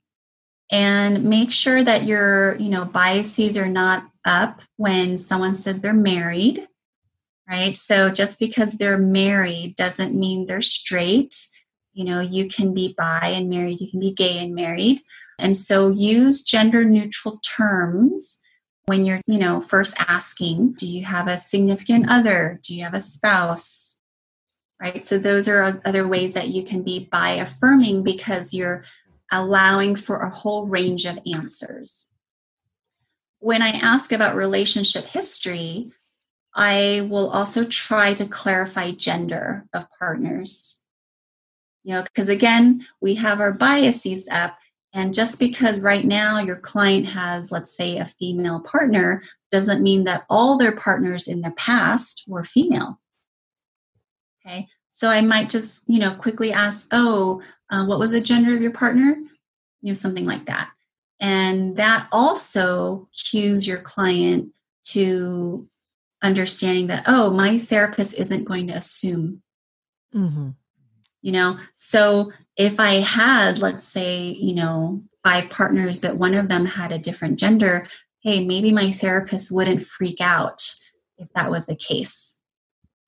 and 0.72 1.24
make 1.24 1.52
sure 1.52 1.84
that 1.84 2.06
your 2.06 2.56
you 2.58 2.70
know 2.70 2.86
biases 2.86 3.58
are 3.58 3.70
not 3.70 4.10
up 4.26 4.62
when 4.78 5.18
someone 5.18 5.56
says 5.56 5.82
they're 5.82 5.94
married 5.94 6.68
right? 7.50 7.76
So 7.76 8.10
just 8.10 8.40
because 8.40 8.74
they're 8.74 8.98
married 8.98 9.76
doesn't 9.76 10.14
mean 10.14 10.46
they're 10.46 10.62
straight. 10.62 11.36
You 11.94 12.06
know 12.06 12.20
you 12.22 12.48
can 12.48 12.74
be 12.74 12.94
bi 12.98 13.32
and 13.34 13.50
married 13.50 13.82
you 13.82 13.90
can 13.90 14.00
be 14.00 14.14
gay 14.14 14.38
and 14.40 14.54
married. 14.54 15.02
And 15.40 15.58
so 15.58 15.90
use 15.90 16.44
gender 16.44 16.86
neutral 16.86 17.40
terms 17.40 18.40
when 18.86 19.06
you're 19.06 19.22
you 19.28 19.40
know 19.40 19.60
first 19.62 19.96
asking 20.08 20.74
do 20.74 20.88
you 20.88 21.06
have 21.06 21.28
a 21.28 21.38
significant 21.38 22.10
other? 22.10 22.60
Do 22.64 22.76
you 22.76 22.84
have 22.84 22.94
a 22.94 23.02
spouse 23.02 23.89
right? 24.82 25.04
So 25.04 25.18
those 25.18 25.48
are 25.48 25.82
other 25.86 26.08
ways 26.08 26.34
that 26.34 26.50
you 26.50 26.64
can 26.64 26.84
be 26.84 27.08
bi 27.12 27.32
affirming 27.32 28.04
because 28.04 28.54
you're 28.54 28.84
allowing 29.32 29.96
for 29.96 30.18
a 30.18 30.30
whole 30.30 30.66
range 30.66 31.06
of 31.06 31.20
answers. 31.32 32.10
When 33.40 33.62
I 33.62 33.70
ask 33.70 34.12
about 34.12 34.36
relationship 34.36 35.06
history, 35.06 35.92
I 36.56 37.08
will 37.10 37.30
also 37.30 37.66
try 37.66 38.14
to 38.16 38.26
clarify 38.26 38.92
gender 38.92 39.66
of 39.74 39.88
partners. 39.98 40.84
You 41.84 41.96
know, 41.96 42.04
because 42.04 42.28
again, 42.28 42.86
we 43.02 43.16
have 43.16 43.40
our 43.40 43.54
biases 43.54 44.28
up, 44.30 44.58
and 44.94 45.14
just 45.14 45.40
because 45.40 45.80
right 45.80 46.04
now 46.04 46.40
your 46.40 46.58
client 46.58 47.06
has, 47.06 47.52
let's 47.52 47.76
say, 47.76 47.98
a 47.98 48.06
female 48.06 48.60
partner, 48.60 49.22
doesn't 49.52 49.84
mean 49.84 50.04
that 50.06 50.26
all 50.30 50.58
their 50.58 50.74
partners 50.74 51.28
in 51.28 51.42
the 51.42 51.52
past 51.52 52.26
were 52.28 52.44
female. 52.44 52.99
Okay. 54.50 54.68
So 54.90 55.08
I 55.08 55.22
might 55.22 55.50
just, 55.50 55.84
you 55.88 56.00
know, 56.00 56.14
quickly 56.16 56.52
ask, 56.52 56.88
oh, 56.92 57.42
uh, 57.70 57.86
what 57.86 58.00
was 58.00 58.12
the 58.12 58.22
gender 58.22 58.56
of 58.56 58.62
your 58.62 58.72
partner? 58.72 59.16
You 59.82 59.92
know, 59.92 59.94
something 59.94 60.26
like 60.26 60.46
that. 60.48 60.70
And 61.20 61.78
that 61.78 62.08
also 62.12 63.08
cues 63.14 63.68
your 63.68 63.80
client 63.80 64.50
to 64.92 65.68
understanding 66.24 66.88
that, 66.88 67.04
oh, 67.08 67.30
my 67.30 67.60
therapist 67.60 68.16
isn't 68.16 68.46
going 68.46 68.68
to 68.68 68.74
assume. 68.74 69.42
Mm-hmm. 70.16 70.50
You 71.22 71.32
know, 71.32 71.58
so 71.76 72.32
if 72.58 72.80
I 72.80 72.96
had, 72.96 73.60
let's 73.60 73.86
say, 73.86 74.24
you 74.24 74.56
know, 74.56 75.04
five 75.24 75.50
partners, 75.50 76.00
but 76.00 76.16
one 76.16 76.34
of 76.34 76.48
them 76.48 76.66
had 76.66 76.92
a 76.92 77.00
different 77.00 77.38
gender, 77.38 77.88
hey, 78.22 78.46
maybe 78.46 78.72
my 78.72 78.92
therapist 78.92 79.52
wouldn't 79.52 79.84
freak 79.84 80.20
out 80.22 80.62
if 81.18 81.28
that 81.36 81.52
was 81.52 81.66
the 81.66 81.76
case. 81.76 82.38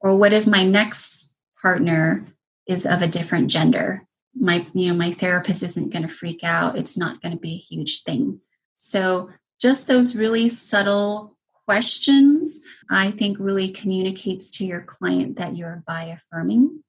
Or 0.01 0.15
what 0.15 0.34
if 0.34 0.45
my 0.45 0.63
next 0.63 1.20
partner 1.62 2.26
is 2.67 2.86
of 2.86 3.02
a 3.02 3.08
different 3.08 3.50
gender. 3.50 4.08
My 4.36 4.65
you 4.74 4.91
know 4.91 4.97
my 4.97 5.12
therapist 5.12 5.63
isn't 5.63 5.91
going 5.91 6.08
to 6.08 6.13
freak 6.13 6.43
out. 6.43 6.78
It's 6.78 6.97
not 6.97 7.21
going 7.21 7.34
to 7.34 7.39
be 7.39 7.54
a 7.54 7.58
huge 7.58 8.04
thing. 8.04 8.39
So 8.78 9.30
just 9.60 9.88
those 9.88 10.15
really 10.15 10.50
subtle 10.50 11.38
questions 11.65 12.60
i 12.89 13.12
think 13.12 13.38
really 13.39 13.69
communicates 13.69 14.50
to 14.50 14.65
your 14.65 14.82
client 14.82 15.38
that 15.38 15.56
you're 15.56 15.84
bi 15.86 16.06
affirming 16.06 16.84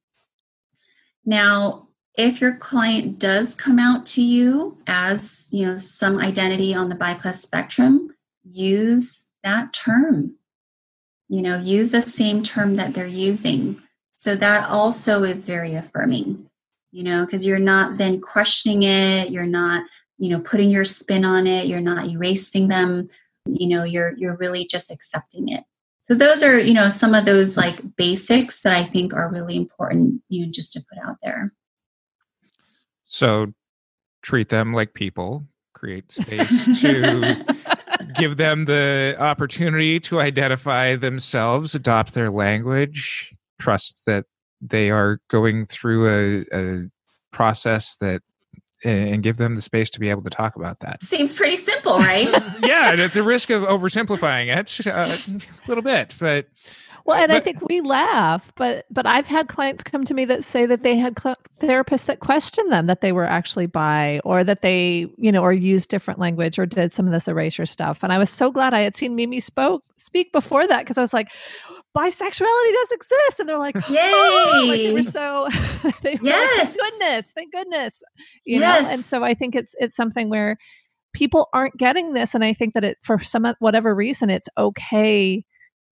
now 1.27 1.87
if 2.17 2.41
your 2.41 2.57
client 2.57 3.19
does 3.19 3.55
come 3.55 3.79
out 3.79 4.05
to 4.05 4.23
you 4.23 4.79
as 4.87 5.47
you 5.51 5.67
know 5.67 5.77
some 5.77 6.19
identity 6.19 6.75
on 6.75 6.89
the 6.89 6.95
bi 6.95 7.15
plus 7.15 7.43
spectrum 7.43 8.13
use 8.45 9.29
that 9.43 9.73
term. 9.73 10.37
You 11.29 11.43
know 11.43 11.59
use 11.59 11.91
the 11.91 12.03
same 12.03 12.43
term 12.43 12.77
that 12.77 12.95
they're 12.95 13.07
using 13.07 13.82
so 14.23 14.37
that 14.37 14.71
also 14.71 15.25
is 15.25 15.47
very 15.47 15.75
affirming, 15.75 16.49
you 16.93 17.03
know, 17.03 17.27
because 17.27 17.45
you're 17.45 17.59
not 17.59 17.99
then 17.99 18.21
questioning 18.21 18.85
it, 18.85 19.31
you're 19.31 19.47
not, 19.47 19.85
you 20.17 20.31
know, 20.31 20.39
putting 20.39 20.71
your 20.71 20.85
spin 20.85 21.25
on 21.25 21.49
it, 21.49 21.67
you're 21.67 21.81
not 21.81 22.07
erasing 22.07 22.69
them, 22.69 23.09
you 23.47 23.67
know, 23.67 23.83
you're 23.83 24.17
you're 24.17 24.37
really 24.37 24.65
just 24.65 24.93
accepting 24.93 25.49
it. 25.49 25.65
So 26.03 26.15
those 26.15 26.45
are, 26.45 26.57
you 26.57 26.73
know, 26.73 26.89
some 26.89 27.15
of 27.15 27.25
those 27.25 27.57
like 27.57 27.81
basics 27.97 28.63
that 28.63 28.77
I 28.77 28.85
think 28.85 29.13
are 29.13 29.29
really 29.29 29.57
important, 29.57 30.23
you 30.29 30.47
know, 30.47 30.53
just 30.53 30.73
to 30.75 30.85
put 30.89 31.05
out 31.05 31.17
there. 31.21 31.53
So 33.07 33.53
treat 34.23 34.51
them 34.51 34.73
like 34.73 34.95
people, 34.95 35.49
create 35.75 36.13
space 36.13 36.81
to 36.81 37.45
give 38.15 38.37
them 38.37 38.67
the 38.67 39.17
opportunity 39.19 39.99
to 39.99 40.21
identify 40.21 40.95
themselves, 40.95 41.75
adopt 41.75 42.15
their 42.15 42.31
language, 42.31 43.32
trust 43.63 44.03
that 44.07 44.25
they 44.61 44.91
are 44.91 45.21
going 45.29 45.67
through 45.67 46.47
a, 46.53 46.57
a 46.57 46.91
process 47.33 47.97
that 47.97 48.23
and 48.85 49.23
give 49.23 49.37
them 49.37 49.55
the 49.55 49.63
space 49.63 49.89
to 49.91 50.01
be 50.01 50.11
able 50.11 50.23
to 50.23 50.31
talk 50.31 50.57
about 50.57 50.81
that. 50.81 51.01
Seems 51.05 51.37
pretty 51.37 51.57
simple, 51.57 51.99
right? 51.99 52.27
yeah, 52.63 52.97
at 52.99 53.13
the 53.13 53.23
risk 53.23 53.51
of 53.51 53.63
oversimplifying 53.63 54.57
it 54.57 54.87
uh, 54.89 55.17
a 55.17 55.69
little 55.69 55.85
bit, 55.85 56.17
but 56.19 56.47
well, 57.05 57.21
and 57.21 57.31
but, 57.31 57.37
I 57.37 57.41
think 57.41 57.69
we 57.69 57.81
laugh, 57.81 58.53
but 58.57 58.87
but 58.91 59.07
I've 59.07 59.27
had 59.27 59.49
clients 59.49 59.83
come 59.83 60.05
to 60.05 60.15
me 60.15 60.25
that 60.27 60.45
say 60.45 60.67
that 60.67 60.83
they 60.83 60.97
had 60.97 61.19
cl- 61.19 61.37
therapists 61.61 62.07
that 62.07 62.21
questioned 62.21 62.71
them 62.71 62.87
that 62.87 63.01
they 63.01 63.13
were 63.13 63.25
actually 63.25 63.67
bi, 63.67 64.21
or 64.25 64.45
that 64.45 64.63
they 64.63 65.09
you 65.17 65.33
know 65.33 65.43
or 65.43 65.53
used 65.53 65.89
different 65.89 66.21
language 66.21 66.59
or 66.59 66.67
did 66.67 66.93
some 66.93 67.07
of 67.07 67.13
this 67.13 67.27
erasure 67.27 67.67
stuff. 67.67 68.03
And 68.03 68.13
I 68.13 68.19
was 68.19 68.31
so 68.31 68.51
glad 68.51 68.73
I 68.73 68.81
had 68.81 68.97
seen 68.97 69.17
Mimi 69.17 69.41
spoke 69.41 69.85
speak 69.97 70.33
before 70.33 70.67
that 70.67 70.81
because 70.81 70.99
I 70.99 71.01
was 71.01 71.13
like, 71.13 71.29
bisexuality 71.97 72.73
does 72.73 72.93
exist, 72.93 73.41
and 73.41 73.49
they're 73.49 73.59
like, 73.59 73.75
yay! 73.89 73.97
Oh, 73.99 74.65
like 74.69 74.81
they 74.81 74.93
were 74.93 75.03
so 75.03 75.49
they 76.03 76.15
were 76.15 76.21
yes, 76.23 76.59
like, 76.59 76.69
thank 76.69 76.93
goodness, 76.93 77.33
thank 77.35 77.53
goodness, 77.53 78.03
you 78.45 78.61
yes. 78.61 78.85
know. 78.85 78.91
And 78.91 79.05
so 79.05 79.25
I 79.25 79.35
think 79.35 79.55
it's 79.55 79.75
it's 79.79 79.97
something 79.97 80.29
where 80.29 80.57
people 81.13 81.49
aren't 81.53 81.77
getting 81.77 82.15
this, 82.15 82.35
and 82.35 82.45
I 82.45 82.53
think 82.53 82.75
that 82.75 82.85
it 82.85 82.99
for 83.03 83.19
some 83.23 83.53
whatever 83.59 83.95
reason 83.95 84.31
it's 84.31 84.49
okay 84.57 85.45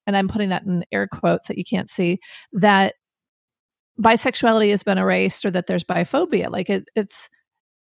and 0.09 0.17
I'm 0.17 0.27
putting 0.27 0.49
that 0.49 0.63
in 0.65 0.87
air 0.91 1.07
quotes 1.07 1.49
that 1.49 1.59
you 1.59 1.65
can't 1.65 1.91
see, 1.91 2.19
that 2.55 2.95
bisexuality 4.01 4.71
has 4.71 4.83
been 4.83 4.97
erased 4.97 5.45
or 5.45 5.51
that 5.51 5.67
there's 5.67 5.85
biphobia. 5.85 6.51
Like 6.51 6.71
it, 6.71 6.89
it's 6.97 7.29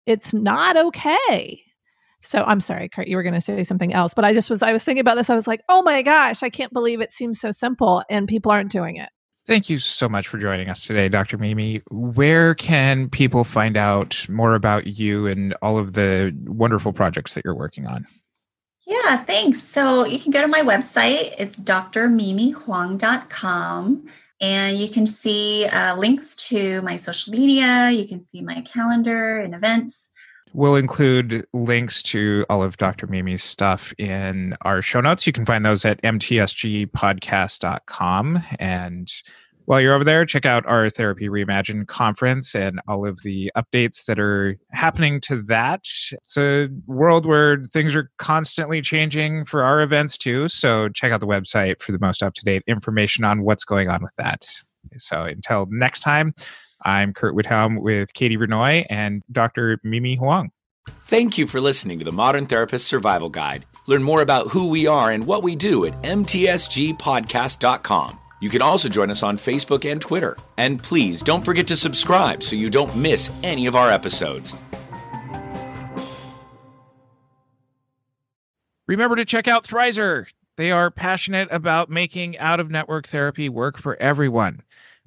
it's 0.07 0.33
not 0.33 0.77
okay. 0.77 1.61
So 2.23 2.45
I'm 2.45 2.61
sorry, 2.61 2.89
Curt, 2.89 3.09
you 3.09 3.16
were 3.16 3.23
going 3.23 3.35
to 3.35 3.41
say 3.41 3.64
something 3.64 3.93
else, 3.93 4.14
but 4.14 4.25
I 4.25 4.33
just 4.33 4.49
was 4.49 4.62
I 4.62 4.73
was 4.73 4.85
thinking 4.85 5.01
about 5.01 5.16
this. 5.16 5.29
I 5.29 5.35
was 5.35 5.47
like, 5.47 5.62
oh 5.68 5.83
my 5.83 6.03
gosh, 6.03 6.43
I 6.43 6.51
can't 6.51 6.73
believe 6.73 7.01
it 7.01 7.12
seems 7.12 7.41
so 7.41 7.51
simple 7.51 8.03
and 8.09 8.29
people 8.29 8.53
aren't 8.53 8.70
doing 8.70 8.97
it. 8.97 9.11
Thank 9.45 9.68
you 9.68 9.79
so 9.79 10.09
much 10.09 10.29
for 10.29 10.39
joining 10.39 10.68
us 10.68 10.87
today, 10.87 11.09
Dr. 11.09 11.37
Mimi. 11.37 11.83
Where 11.91 12.55
can 12.55 13.11
people 13.11 13.43
find 13.43 13.77
out 13.77 14.25
more 14.29 14.55
about 14.55 14.87
you 14.87 15.27
and 15.27 15.53
all 15.62 15.79
of 15.79 15.95
the 15.95 16.33
wonderful 16.45 16.93
projects 16.93 17.35
that 17.35 17.45
you're 17.45 17.57
working 17.57 17.89
on? 17.89 18.07
Yeah, 18.87 19.25
thanks. 19.25 19.61
So 19.61 20.07
you 20.07 20.20
can 20.20 20.31
go 20.31 20.43
to 20.43 20.47
my 20.47 20.61
website. 20.61 21.35
It's 21.39 21.59
drmimihoang.com. 21.59 24.07
And 24.41 24.79
you 24.79 24.89
can 24.89 25.07
see 25.07 25.66
uh, 25.66 25.97
links 25.97 26.35
to 26.49 26.83
my 26.83 26.97
social 26.97 27.33
media. 27.33 27.91
You 27.91 28.07
can 28.07 28.25
see 28.25 28.43
my 28.43 28.61
calendar 28.62 29.39
and 29.39 29.55
events. 29.55 30.12
We'll 30.55 30.77
include 30.77 31.47
links 31.55 32.03
to 32.05 32.47
all 32.51 32.63
of 32.63 32.77
Dr. 32.77 33.07
Mimi's 33.07 33.43
stuff 33.43 33.95
in 33.97 34.55
our 34.63 34.83
show 34.83 35.01
notes. 35.01 35.27
You 35.27 35.33
can 35.33 35.47
find 35.47 35.65
those 35.65 35.87
at 35.87 36.03
mtsgpodcast.com. 36.03 38.43
And 38.59 39.11
while 39.65 39.81
you're 39.81 39.95
over 39.95 40.05
there, 40.05 40.27
check 40.27 40.45
out 40.45 40.67
our 40.67 40.91
Therapy 40.91 41.29
Reimagined 41.29 41.87
conference 41.87 42.55
and 42.55 42.81
all 42.87 43.07
of 43.07 43.23
the 43.23 43.51
updates 43.57 44.05
that 44.07 44.19
are 44.19 44.59
happening 44.73 45.23
to 45.23 45.41
that. 45.45 45.89
It's 46.13 46.37
a 46.37 46.69
world 46.87 47.25
where 47.25 47.65
things 47.67 47.95
are 47.95 48.11
constantly 48.19 48.83
changing 48.83 49.47
for 49.47 49.63
our 49.63 49.81
events 49.81 50.19
too. 50.19 50.49
So 50.49 50.91
check 50.91 51.13
out 51.13 51.21
the 51.21 51.27
website 51.27 51.81
for 51.81 51.93
the 51.93 51.99
most 51.99 52.23
up 52.23 52.35
to 52.35 52.45
date 52.45 52.63
information 52.67 53.25
on 53.25 53.43
what's 53.43 53.65
going 53.65 53.89
on 53.89 54.03
with 54.03 54.15
that. 54.17 54.47
So 54.97 55.23
until 55.23 55.67
next 55.71 56.01
time, 56.01 56.35
I'm 56.85 57.12
Curt 57.12 57.35
Widhalm 57.35 57.80
with 57.80 58.14
Katie 58.14 58.37
Vernoy 58.37 58.87
and 58.91 59.22
Dr. 59.30 59.78
Mimi 59.83 60.16
Hoang. 60.16 60.51
Thank 61.03 61.39
you 61.39 61.47
for 61.47 61.61
listening 61.61 61.99
to 61.99 62.05
the 62.05 62.12
Modern 62.12 62.47
Therapist 62.47 62.87
Survival 62.87 63.28
Guide. 63.28 63.66
Learn 63.87 64.03
more 64.03 64.22
about 64.22 64.49
who 64.49 64.68
we 64.68 64.87
are 64.87 65.11
and 65.11 65.26
what 65.26 65.43
we 65.43 65.57
do 65.57 65.85
at 65.85 66.01
mtsgpodcast.com. 66.03 68.18
You 68.41 68.51
can 68.51 68.62
also 68.62 68.89
join 68.89 69.11
us 69.11 69.22
on 69.22 69.37
Facebook 69.37 69.91
and 69.91 70.01
Twitter. 70.01 70.37
And 70.59 70.83
please 70.83 71.22
don't 71.22 71.45
forget 71.45 71.68
to 71.68 71.76
subscribe 71.76 72.43
so 72.43 72.57
you 72.57 72.70
don't 72.70 72.97
miss 72.97 73.30
any 73.45 73.66
of 73.66 73.76
our 73.76 73.89
episodes. 73.91 74.57
Remember 78.89 79.14
to 79.14 79.24
check 79.24 79.47
out 79.47 79.64
Thrizer. 79.64 80.26
They 80.57 80.72
are 80.72 80.91
passionate 80.91 81.47
about 81.53 81.89
making 81.89 82.37
out 82.39 82.59
of 82.59 82.70
network 82.70 83.07
therapy 83.07 83.49
work 83.49 83.78
for 83.78 83.97
everyone. 84.03 84.62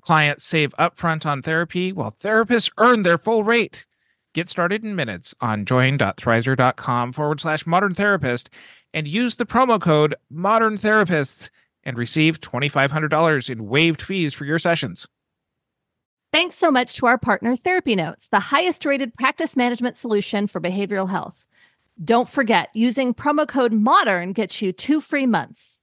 Clients 0.06 0.46
save 0.46 0.70
upfront 0.78 1.26
on 1.26 1.42
therapy 1.42 1.92
while 1.92 2.16
therapists 2.22 2.70
earn 2.78 3.02
their 3.02 3.18
full 3.18 3.44
rate. 3.44 3.88
Get 4.36 4.48
started 4.48 4.84
in 4.84 4.96
minutes 4.96 5.34
on 5.42 5.66
join.thrizer.com 5.66 7.12
forward 7.12 7.42
slash 7.42 7.66
modern 7.66 7.96
therapist 7.96 8.52
and 8.94 9.08
use 9.08 9.36
the 9.36 9.48
promo 9.48 9.82
code 9.82 10.14
modern 10.30 10.78
therapists 10.78 11.50
and 11.84 11.98
receive 11.98 12.40
$2,500 12.40 13.50
in 13.50 13.68
waived 13.68 14.00
fees 14.00 14.36
for 14.36 14.46
your 14.46 14.60
sessions. 14.60 15.08
Thanks 16.32 16.56
so 16.56 16.70
much 16.70 16.94
to 16.98 17.08
our 17.08 17.18
partner, 17.18 17.56
Therapy 17.56 17.96
Notes, 17.96 18.28
the 18.28 18.40
highest 18.40 18.86
rated 18.86 19.16
practice 19.16 19.56
management 19.56 19.98
solution 19.98 20.46
for 20.46 20.62
behavioral 20.62 21.10
health. 21.10 21.48
Don't 22.04 22.30
forget, 22.30 22.70
using 22.74 23.16
promo 23.16 23.48
code 23.48 23.72
MODERN 23.72 24.34
gets 24.34 24.62
you 24.62 24.72
two 24.72 25.02
free 25.02 25.26
months. 25.26 25.80